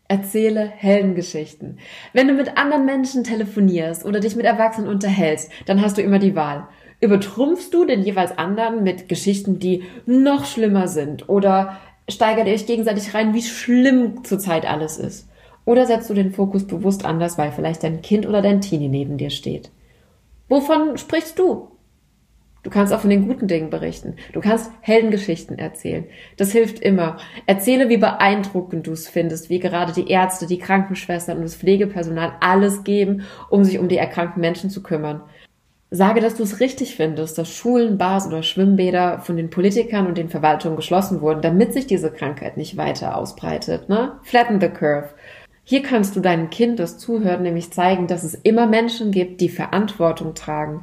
Erzähle 0.07 0.61
Heldengeschichten. 0.61 1.79
Wenn 2.13 2.29
du 2.29 2.35
mit 2.35 2.59
anderen 2.59 2.85
Menschen 2.85 3.25
telefonierst 3.25 4.05
oder 4.05 4.21
dich 4.21 4.37
mit 4.37 4.45
Erwachsenen 4.45 4.91
unterhältst, 4.91 5.51
dann 5.65 5.81
hast 5.81 5.97
du 5.97 6.03
immer 6.03 6.19
die 6.19 6.37
Wahl. 6.37 6.69
Übertrumpfst 7.01 7.71
du 7.73 7.87
den 7.87 8.03
jeweils 8.03 8.37
anderen 8.37 8.83
mit 8.83 9.09
Geschichten, 9.09 9.59
die 9.59 9.85
noch 10.05 10.45
schlimmer 10.45 10.87
sind 10.87 11.31
oder 11.31 11.81
steigert 12.07 12.47
ihr 12.47 12.53
euch 12.53 12.67
gegenseitig 12.67 13.15
rein, 13.15 13.33
wie 13.33 13.43
schlimm 13.43 14.25
zurzeit 14.25 14.71
alles 14.71 14.99
ist? 14.99 15.27
Oder 15.65 15.87
setzt 15.87 16.11
du 16.11 16.15
den 16.15 16.33
Fokus 16.33 16.67
bewusst 16.67 17.07
anders, 17.07 17.39
weil 17.39 17.51
vielleicht 17.51 17.83
dein 17.83 18.03
Kind 18.03 18.27
oder 18.27 18.43
dein 18.43 18.61
Teenie 18.61 18.89
neben 18.89 19.17
dir 19.17 19.31
steht? 19.31 19.71
Wovon 20.51 20.99
sprichst 20.99 21.39
du? 21.39 21.69
Du 22.65 22.71
kannst 22.71 22.93
auch 22.93 23.01
von 23.01 23.11
den 23.11 23.29
guten 23.29 23.47
Dingen 23.47 23.71
berichten. 23.71 24.17
Du 24.33 24.41
kannst 24.41 24.73
Heldengeschichten 24.81 25.59
erzählen. 25.59 26.07
Das 26.39 26.51
hilft 26.51 26.81
immer. 26.81 27.19
Erzähle, 27.47 27.91
wie 27.91 27.99
beeindruckend 27.99 28.87
du 28.87 28.93
es 28.93 29.07
findest, 29.07 29.51
wie 29.51 29.61
gerade 29.61 29.93
die 29.93 30.11
Ärzte, 30.11 30.47
die 30.47 30.59
Krankenschwestern 30.59 31.37
und 31.37 31.45
das 31.45 31.57
Pflegepersonal 31.57 32.33
alles 32.41 32.83
geben, 32.83 33.23
um 33.51 33.65
sich 33.65 33.79
um 33.79 33.89
die 33.89 33.99
erkrankten 33.99 34.41
Menschen 34.41 34.71
zu 34.71 34.83
kümmern. 34.83 35.21
Sage, 35.91 36.21
dass 36.21 36.35
du 36.37 36.43
es 36.43 36.59
richtig 36.59 36.97
findest, 36.97 37.37
dass 37.37 37.51
Schulen, 37.51 37.99
Bars 37.99 38.27
oder 38.27 38.43
Schwimmbäder 38.43 39.21
von 39.21 39.37
den 39.37 39.51
Politikern 39.51 40.07
und 40.07 40.17
den 40.17 40.31
Verwaltungen 40.31 40.77
geschlossen 40.77 41.21
wurden, 41.21 41.43
damit 41.43 41.75
sich 41.75 41.87
diese 41.87 42.11
Krankheit 42.11 42.57
nicht 42.57 42.79
weiter 42.79 43.17
ausbreitet. 43.17 43.91
Ne? 43.91 44.13
Flatten 44.23 44.61
the 44.61 44.71
curve. 44.71 45.11
Hier 45.65 45.83
kannst 45.83 46.17
du 46.17 46.21
deinem 46.21 46.51
Kind, 46.51 46.79
das 46.79 46.99
zuhört, 46.99 47.43
nämlich 47.43 47.73
zeigen, 47.73 48.07
dass 48.07 48.25
es 48.25 48.35
immer 48.35 48.67
Menschen 48.67 49.13
gibt, 49.13 49.41
die 49.41 49.49
Verantwortung 49.51 50.35
tragen. 50.35 50.83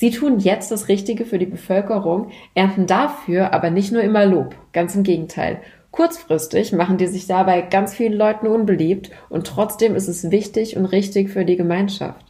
Sie 0.00 0.10
tun 0.10 0.38
jetzt 0.38 0.70
das 0.70 0.88
Richtige 0.88 1.26
für 1.26 1.38
die 1.38 1.44
Bevölkerung, 1.44 2.30
ernten 2.54 2.86
dafür 2.86 3.52
aber 3.52 3.68
nicht 3.68 3.92
nur 3.92 4.00
immer 4.00 4.24
Lob, 4.24 4.54
ganz 4.72 4.94
im 4.94 5.02
Gegenteil. 5.02 5.58
Kurzfristig 5.90 6.72
machen 6.72 6.96
die 6.96 7.06
sich 7.06 7.26
dabei 7.26 7.60
ganz 7.60 7.92
vielen 7.92 8.14
Leuten 8.14 8.46
unbeliebt 8.46 9.10
und 9.28 9.46
trotzdem 9.46 9.94
ist 9.94 10.08
es 10.08 10.30
wichtig 10.30 10.78
und 10.78 10.86
richtig 10.86 11.28
für 11.28 11.44
die 11.44 11.58
Gemeinschaft. 11.58 12.24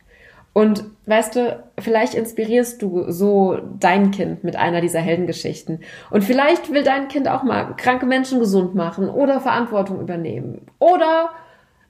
Und 0.52 0.82
weißt 1.06 1.36
du, 1.36 1.62
vielleicht 1.78 2.14
inspirierst 2.14 2.82
du 2.82 3.08
so 3.08 3.58
dein 3.78 4.10
Kind 4.10 4.42
mit 4.42 4.56
einer 4.56 4.80
dieser 4.80 4.98
Heldengeschichten. 4.98 5.78
Und 6.10 6.24
vielleicht 6.24 6.72
will 6.72 6.82
dein 6.82 7.06
Kind 7.06 7.28
auch 7.28 7.44
mal 7.44 7.76
kranke 7.76 8.04
Menschen 8.04 8.40
gesund 8.40 8.74
machen 8.74 9.08
oder 9.08 9.40
Verantwortung 9.40 10.00
übernehmen. 10.00 10.66
Oder 10.80 11.30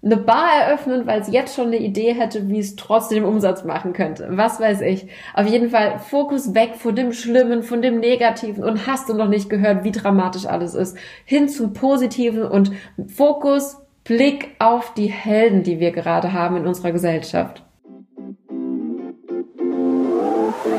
eine 0.02 0.16
Bar 0.16 0.48
eröffnen, 0.62 1.06
weil 1.06 1.20
es 1.20 1.30
jetzt 1.30 1.54
schon 1.54 1.66
eine 1.66 1.78
Idee 1.78 2.14
hätte, 2.14 2.48
wie 2.48 2.58
es 2.58 2.76
trotzdem 2.76 3.24
Umsatz 3.24 3.64
machen 3.64 3.92
könnte. 3.92 4.28
Was 4.30 4.58
weiß 4.58 4.80
ich. 4.82 5.08
Auf 5.34 5.46
jeden 5.46 5.70
Fall 5.70 5.98
Fokus 5.98 6.54
weg 6.54 6.76
von 6.76 6.96
dem 6.96 7.12
Schlimmen, 7.12 7.62
von 7.62 7.82
dem 7.82 8.00
Negativen 8.00 8.64
und 8.64 8.86
hast 8.86 9.08
du 9.08 9.14
noch 9.14 9.28
nicht 9.28 9.50
gehört, 9.50 9.84
wie 9.84 9.92
dramatisch 9.92 10.46
alles 10.46 10.74
ist. 10.74 10.96
Hin 11.26 11.48
zum 11.48 11.74
Positiven 11.74 12.44
und 12.44 12.72
Fokus, 13.14 13.76
Blick 14.04 14.56
auf 14.58 14.94
die 14.94 15.08
Helden, 15.08 15.62
die 15.62 15.80
wir 15.80 15.92
gerade 15.92 16.32
haben 16.32 16.56
in 16.56 16.66
unserer 16.66 16.92
Gesellschaft. 16.92 17.62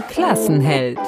Klassenheld. 0.09 0.99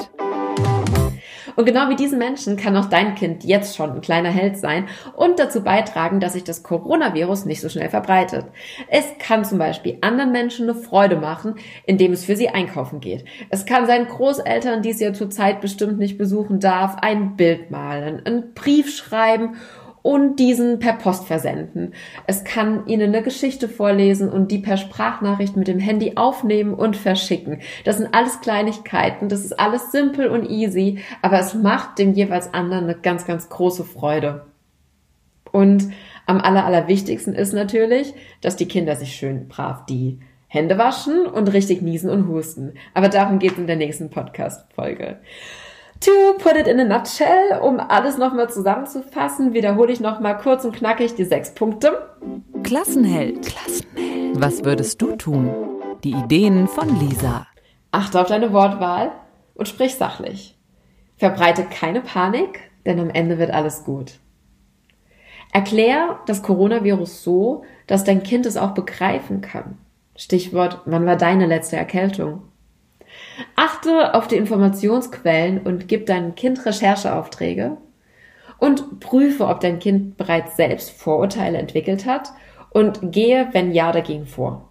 Und 1.56 1.66
genau 1.66 1.89
wie 1.89 1.96
diesen 1.96 2.20
Menschen 2.20 2.58
kann 2.58 2.76
auch 2.76 2.86
dein 2.86 3.16
Kind 3.16 3.44
jetzt 3.44 3.76
schon 3.76 3.92
ein 3.92 4.02
kleiner 4.02 4.30
Held 4.30 4.58
sein 4.58 4.88
und 5.16 5.39
dazu 5.39 5.63
beitragen, 5.63 6.20
dass 6.20 6.34
sich 6.34 6.44
das 6.44 6.63
Coronavirus 6.63 7.46
nicht 7.46 7.62
so 7.62 7.70
schnell 7.70 7.89
verbreitet. 7.89 8.46
Es 8.88 9.06
kann 9.20 9.46
zum 9.46 9.58
Beispiel 9.58 9.98
anderen 10.02 10.32
Menschen 10.32 10.70
eine 10.70 10.80
Freude 10.80 11.18
machen, 11.18 11.56
indem 11.86 12.13
es 12.13 12.26
für 12.26 12.36
sie 12.36 12.50
einkaufen 12.50 13.00
geht. 13.00 13.26
Es 13.50 13.66
kann 13.66 13.86
seinen 13.86 14.08
Großeltern, 14.08 14.82
die 14.82 14.92
es 14.92 15.00
ja 15.00 15.13
zurzeit 15.13 15.62
bestimmt 15.62 16.00
nicht 16.00 16.18
besuchen 16.18 16.60
darf, 16.60 16.98
ein 17.02 17.36
Bild 17.36 17.72
malen, 17.72 18.26
einen 18.26 18.54
Brief 18.54 18.96
schreiben 18.96 19.56
und 20.04 20.36
diesen 20.36 20.78
per 20.78 20.94
Post 20.94 21.26
versenden. 21.26 21.94
Es 22.28 22.44
kann 22.44 22.86
Ihnen 22.86 23.16
eine 23.16 23.24
Geschichte 23.24 23.68
vorlesen 23.68 24.30
und 24.30 24.52
die 24.52 24.60
per 24.60 24.78
Sprachnachricht 24.78 25.58
mit 25.58 25.68
dem 25.68 25.80
Handy 25.80 26.13
aufnehmen 26.16 26.76
und 26.76 26.96
verschicken. 26.96 27.62
Das 27.86 27.98
sind 27.98 28.13
alles 28.13 28.42
Kleinigkeiten, 28.42 29.30
das 29.30 29.44
ist 29.44 29.60
alles 29.60 29.92
simpel 29.92 30.28
und 30.28 30.48
easy, 30.48 31.00
aber 31.22 31.39
es 31.39 31.56
macht 31.56 31.98
dem 31.98 32.13
jeweils 32.13 32.54
anderen 32.54 32.84
eine 32.84 32.96
ganz, 32.96 33.26
ganz 33.26 33.50
große 33.50 33.86
Freude. 33.86 34.46
Und 35.52 35.89
am 36.26 36.42
aller, 36.42 36.66
allerwichtigsten 36.66 37.34
ist 37.34 37.54
natürlich, 37.54 38.13
dass 38.42 38.56
die 38.56 38.68
Kinder 38.68 38.96
sich 38.96 39.16
schön 39.16 39.48
brav 39.48 39.86
die 39.86 40.20
Hände 40.48 40.78
waschen 40.78 41.26
und 41.26 41.52
richtig 41.54 41.82
niesen 41.82 42.10
und 42.10 42.28
husten. 42.28 42.74
Aber 42.94 43.10
darum 43.10 43.39
geht 43.39 43.54
es 43.54 43.58
in 43.58 43.68
der 43.68 43.76
nächsten 43.76 44.10
Podcast-Folge. 44.10 45.20
To 46.04 46.34
put 46.38 46.58
it 46.58 46.68
in 46.68 46.82
a 46.82 46.84
nutshell, 46.84 47.60
um 47.62 47.80
alles 47.80 48.18
nochmal 48.18 48.50
zusammenzufassen, 48.50 49.54
wiederhole 49.54 49.94
ich 49.94 50.02
nochmal 50.02 50.38
kurz 50.38 50.66
und 50.66 50.76
knackig 50.76 51.16
die 51.16 51.24
sechs 51.24 51.54
Punkte. 51.54 52.10
Klassenheld. 52.62 53.46
Klassenheld. 53.46 54.42
Was 54.42 54.66
würdest 54.66 55.02
du 55.02 55.16
tun? 55.16 55.50
Die 56.04 56.12
Ideen 56.12 56.68
von 56.68 57.00
Lisa. 57.00 57.48
Achte 57.92 58.20
auf 58.20 58.28
deine 58.28 58.52
Wortwahl 58.52 59.13
und 59.54 59.70
sprich 59.70 59.96
sachlich. 59.96 60.58
Verbreite 61.16 61.63
keine 61.63 62.02
Panik, 62.02 62.60
denn 62.86 63.00
am 63.00 63.10
Ende 63.10 63.38
wird 63.38 63.52
alles 63.52 63.86
gut. 63.86 64.20
Erklär 65.54 66.20
das 66.26 66.44
Coronavirus 66.44 67.24
so, 67.24 67.63
dass 67.88 68.04
dein 68.04 68.24
Kind 68.24 68.46
es 68.46 68.58
auch 68.58 68.72
begreifen 68.72 69.39
kann. 69.39 69.78
Stichwort, 70.18 70.82
wann 70.84 71.06
war 71.06 71.16
deine 71.16 71.46
letzte 71.46 71.78
Erkältung? 71.78 72.42
Achte 73.56 74.13
auf 74.13 74.28
die 74.28 74.36
Informationsquellen 74.36 75.62
und 75.62 75.88
gib 75.88 76.06
deinem 76.06 76.36
Kind 76.36 76.65
Rechercheaufträge 76.65 77.78
und 78.60 79.00
prüfe, 79.00 79.48
ob 79.48 79.60
dein 79.60 79.80
Kind 79.80 80.17
bereits 80.17 80.56
selbst 80.56 80.91
Vorurteile 80.91 81.58
entwickelt 81.58 82.06
hat 82.06 82.30
und 82.69 83.12
gehe, 83.12 83.50
wenn 83.52 83.72
ja, 83.72 83.91
dagegen 83.91 84.26
vor. 84.26 84.69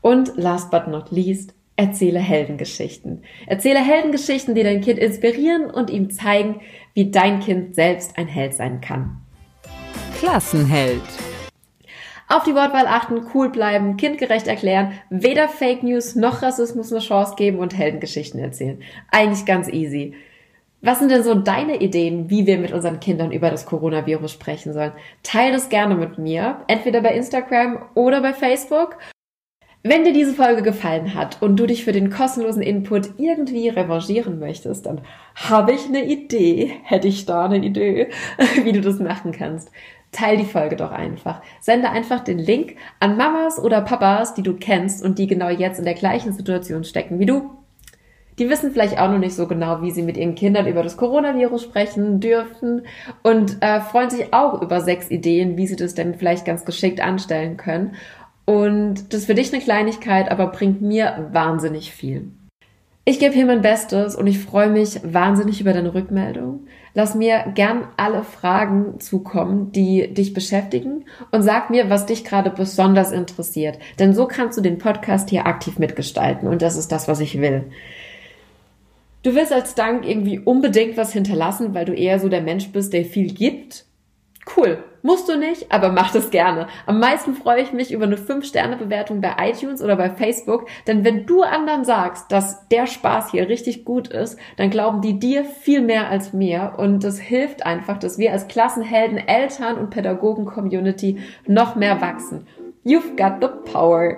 Und 0.00 0.36
last 0.36 0.70
but 0.70 0.88
not 0.88 1.10
least, 1.10 1.54
erzähle 1.76 2.18
Heldengeschichten. 2.18 3.22
Erzähle 3.46 3.80
Heldengeschichten, 3.80 4.54
die 4.54 4.62
dein 4.62 4.80
Kind 4.80 4.98
inspirieren 4.98 5.70
und 5.70 5.90
ihm 5.90 6.10
zeigen, 6.10 6.60
wie 6.94 7.10
dein 7.10 7.40
Kind 7.40 7.74
selbst 7.74 8.18
ein 8.18 8.28
Held 8.28 8.54
sein 8.54 8.80
kann. 8.80 9.18
Klassenheld. 10.18 11.00
Auf 12.30 12.44
die 12.44 12.54
Wortwahl 12.54 12.86
achten, 12.86 13.26
cool 13.34 13.48
bleiben, 13.48 13.96
kindgerecht 13.96 14.46
erklären, 14.46 14.92
weder 15.10 15.48
Fake 15.48 15.82
News 15.82 16.14
noch 16.14 16.42
Rassismus 16.42 16.92
eine 16.92 17.00
Chance 17.00 17.34
geben 17.36 17.58
und 17.58 17.76
Heldengeschichten 17.76 18.38
erzählen. 18.38 18.80
Eigentlich 19.10 19.44
ganz 19.46 19.66
easy. 19.68 20.14
Was 20.80 21.00
sind 21.00 21.10
denn 21.10 21.24
so 21.24 21.34
deine 21.34 21.80
Ideen, 21.80 22.30
wie 22.30 22.46
wir 22.46 22.58
mit 22.58 22.72
unseren 22.72 23.00
Kindern 23.00 23.32
über 23.32 23.50
das 23.50 23.66
Coronavirus 23.66 24.30
sprechen 24.30 24.72
sollen? 24.72 24.92
Teil 25.24 25.50
das 25.50 25.70
gerne 25.70 25.96
mit 25.96 26.18
mir, 26.18 26.58
entweder 26.68 27.00
bei 27.00 27.14
Instagram 27.14 27.84
oder 27.96 28.20
bei 28.20 28.32
Facebook. 28.32 28.96
Wenn 29.82 30.04
dir 30.04 30.12
diese 30.12 30.34
Folge 30.34 30.62
gefallen 30.62 31.14
hat 31.14 31.42
und 31.42 31.56
du 31.56 31.66
dich 31.66 31.84
für 31.84 31.92
den 31.92 32.10
kostenlosen 32.10 32.62
Input 32.62 33.10
irgendwie 33.18 33.70
revanchieren 33.70 34.38
möchtest, 34.38 34.86
dann 34.86 35.00
habe 35.34 35.72
ich 35.72 35.86
eine 35.86 36.04
Idee, 36.04 36.74
hätte 36.84 37.08
ich 37.08 37.26
da 37.26 37.46
eine 37.46 37.58
Idee, 37.58 38.10
wie 38.62 38.70
du 38.70 38.82
das 38.82 39.00
machen 39.00 39.32
kannst 39.32 39.72
teil 40.12 40.36
die 40.36 40.44
Folge 40.44 40.76
doch 40.76 40.90
einfach. 40.90 41.40
Sende 41.60 41.90
einfach 41.90 42.20
den 42.20 42.38
Link 42.38 42.76
an 42.98 43.16
Mamas 43.16 43.58
oder 43.58 43.80
Papas, 43.80 44.34
die 44.34 44.42
du 44.42 44.54
kennst 44.54 45.04
und 45.04 45.18
die 45.18 45.26
genau 45.26 45.48
jetzt 45.48 45.78
in 45.78 45.84
der 45.84 45.94
gleichen 45.94 46.32
Situation 46.32 46.84
stecken 46.84 47.18
wie 47.18 47.26
du. 47.26 47.50
Die 48.38 48.48
wissen 48.48 48.72
vielleicht 48.72 48.98
auch 48.98 49.10
noch 49.10 49.18
nicht 49.18 49.34
so 49.34 49.46
genau, 49.46 49.82
wie 49.82 49.90
sie 49.90 50.02
mit 50.02 50.16
ihren 50.16 50.34
Kindern 50.34 50.66
über 50.66 50.82
das 50.82 50.96
Coronavirus 50.96 51.62
sprechen 51.62 52.20
dürfen 52.20 52.86
und 53.22 53.58
äh, 53.60 53.80
freuen 53.80 54.08
sich 54.08 54.32
auch 54.32 54.62
über 54.62 54.80
sechs 54.80 55.10
Ideen, 55.10 55.58
wie 55.58 55.66
sie 55.66 55.76
das 55.76 55.94
denn 55.94 56.14
vielleicht 56.14 56.46
ganz 56.46 56.64
geschickt 56.64 57.02
anstellen 57.02 57.58
können. 57.58 57.96
Und 58.46 59.12
das 59.12 59.20
ist 59.20 59.26
für 59.26 59.34
dich 59.34 59.52
eine 59.52 59.62
Kleinigkeit, 59.62 60.30
aber 60.30 60.46
bringt 60.46 60.80
mir 60.80 61.28
wahnsinnig 61.32 61.92
viel. 61.92 62.32
Ich 63.04 63.18
gebe 63.18 63.34
hier 63.34 63.46
mein 63.46 63.62
Bestes 63.62 64.14
und 64.14 64.26
ich 64.26 64.38
freue 64.38 64.68
mich 64.68 65.00
wahnsinnig 65.02 65.60
über 65.60 65.72
deine 65.72 65.94
Rückmeldung. 65.94 66.66
Lass 66.92 67.14
mir 67.14 67.46
gern 67.54 67.88
alle 67.96 68.22
Fragen 68.22 69.00
zukommen, 69.00 69.72
die 69.72 70.12
dich 70.12 70.34
beschäftigen 70.34 71.06
und 71.30 71.42
sag 71.42 71.70
mir, 71.70 71.88
was 71.88 72.06
dich 72.06 72.24
gerade 72.24 72.50
besonders 72.50 73.10
interessiert. 73.10 73.78
Denn 73.98 74.14
so 74.14 74.26
kannst 74.26 74.58
du 74.58 74.62
den 74.62 74.78
Podcast 74.78 75.30
hier 75.30 75.46
aktiv 75.46 75.78
mitgestalten 75.78 76.46
und 76.46 76.62
das 76.62 76.76
ist 76.76 76.92
das, 76.92 77.08
was 77.08 77.20
ich 77.20 77.40
will. 77.40 77.70
Du 79.22 79.34
willst 79.34 79.52
als 79.52 79.74
Dank 79.74 80.06
irgendwie 80.06 80.38
unbedingt 80.38 80.96
was 80.96 81.12
hinterlassen, 81.12 81.74
weil 81.74 81.86
du 81.86 81.94
eher 81.94 82.18
so 82.18 82.28
der 82.28 82.42
Mensch 82.42 82.70
bist, 82.70 82.92
der 82.92 83.04
viel 83.04 83.32
gibt 83.32 83.86
Cool. 84.56 84.82
Musst 85.02 85.28
du 85.28 85.38
nicht, 85.38 85.72
aber 85.72 85.90
mach 85.90 86.12
das 86.12 86.30
gerne. 86.30 86.68
Am 86.86 87.00
meisten 87.00 87.34
freue 87.34 87.62
ich 87.62 87.72
mich 87.72 87.92
über 87.92 88.04
eine 88.04 88.16
5-Sterne-Bewertung 88.16 89.20
bei 89.20 89.34
iTunes 89.40 89.82
oder 89.82 89.96
bei 89.96 90.10
Facebook, 90.10 90.66
denn 90.86 91.04
wenn 91.04 91.24
du 91.24 91.42
anderen 91.42 91.84
sagst, 91.84 92.30
dass 92.30 92.68
der 92.68 92.86
Spaß 92.86 93.30
hier 93.30 93.48
richtig 93.48 93.84
gut 93.84 94.08
ist, 94.08 94.38
dann 94.56 94.70
glauben 94.70 95.00
die 95.00 95.18
dir 95.18 95.44
viel 95.44 95.80
mehr 95.80 96.08
als 96.10 96.32
mir 96.32 96.74
und 96.76 97.02
das 97.02 97.18
hilft 97.18 97.64
einfach, 97.64 97.98
dass 97.98 98.18
wir 98.18 98.32
als 98.32 98.48
Klassenhelden, 98.48 99.16
Eltern 99.16 99.78
und 99.78 99.90
Pädagogen-Community 99.90 101.18
noch 101.46 101.76
mehr 101.76 102.00
wachsen. 102.00 102.46
You've 102.84 103.16
got 103.16 103.42
the 103.42 103.70
power. 103.72 104.16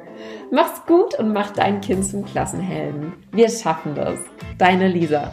Mach's 0.52 0.86
gut 0.86 1.18
und 1.18 1.32
mach 1.32 1.50
dein 1.50 1.80
Kind 1.80 2.04
zum 2.04 2.24
Klassenhelden. 2.24 3.12
Wir 3.32 3.48
schaffen 3.48 3.94
das. 3.94 4.20
Deine 4.58 4.86
Lisa. 4.86 5.32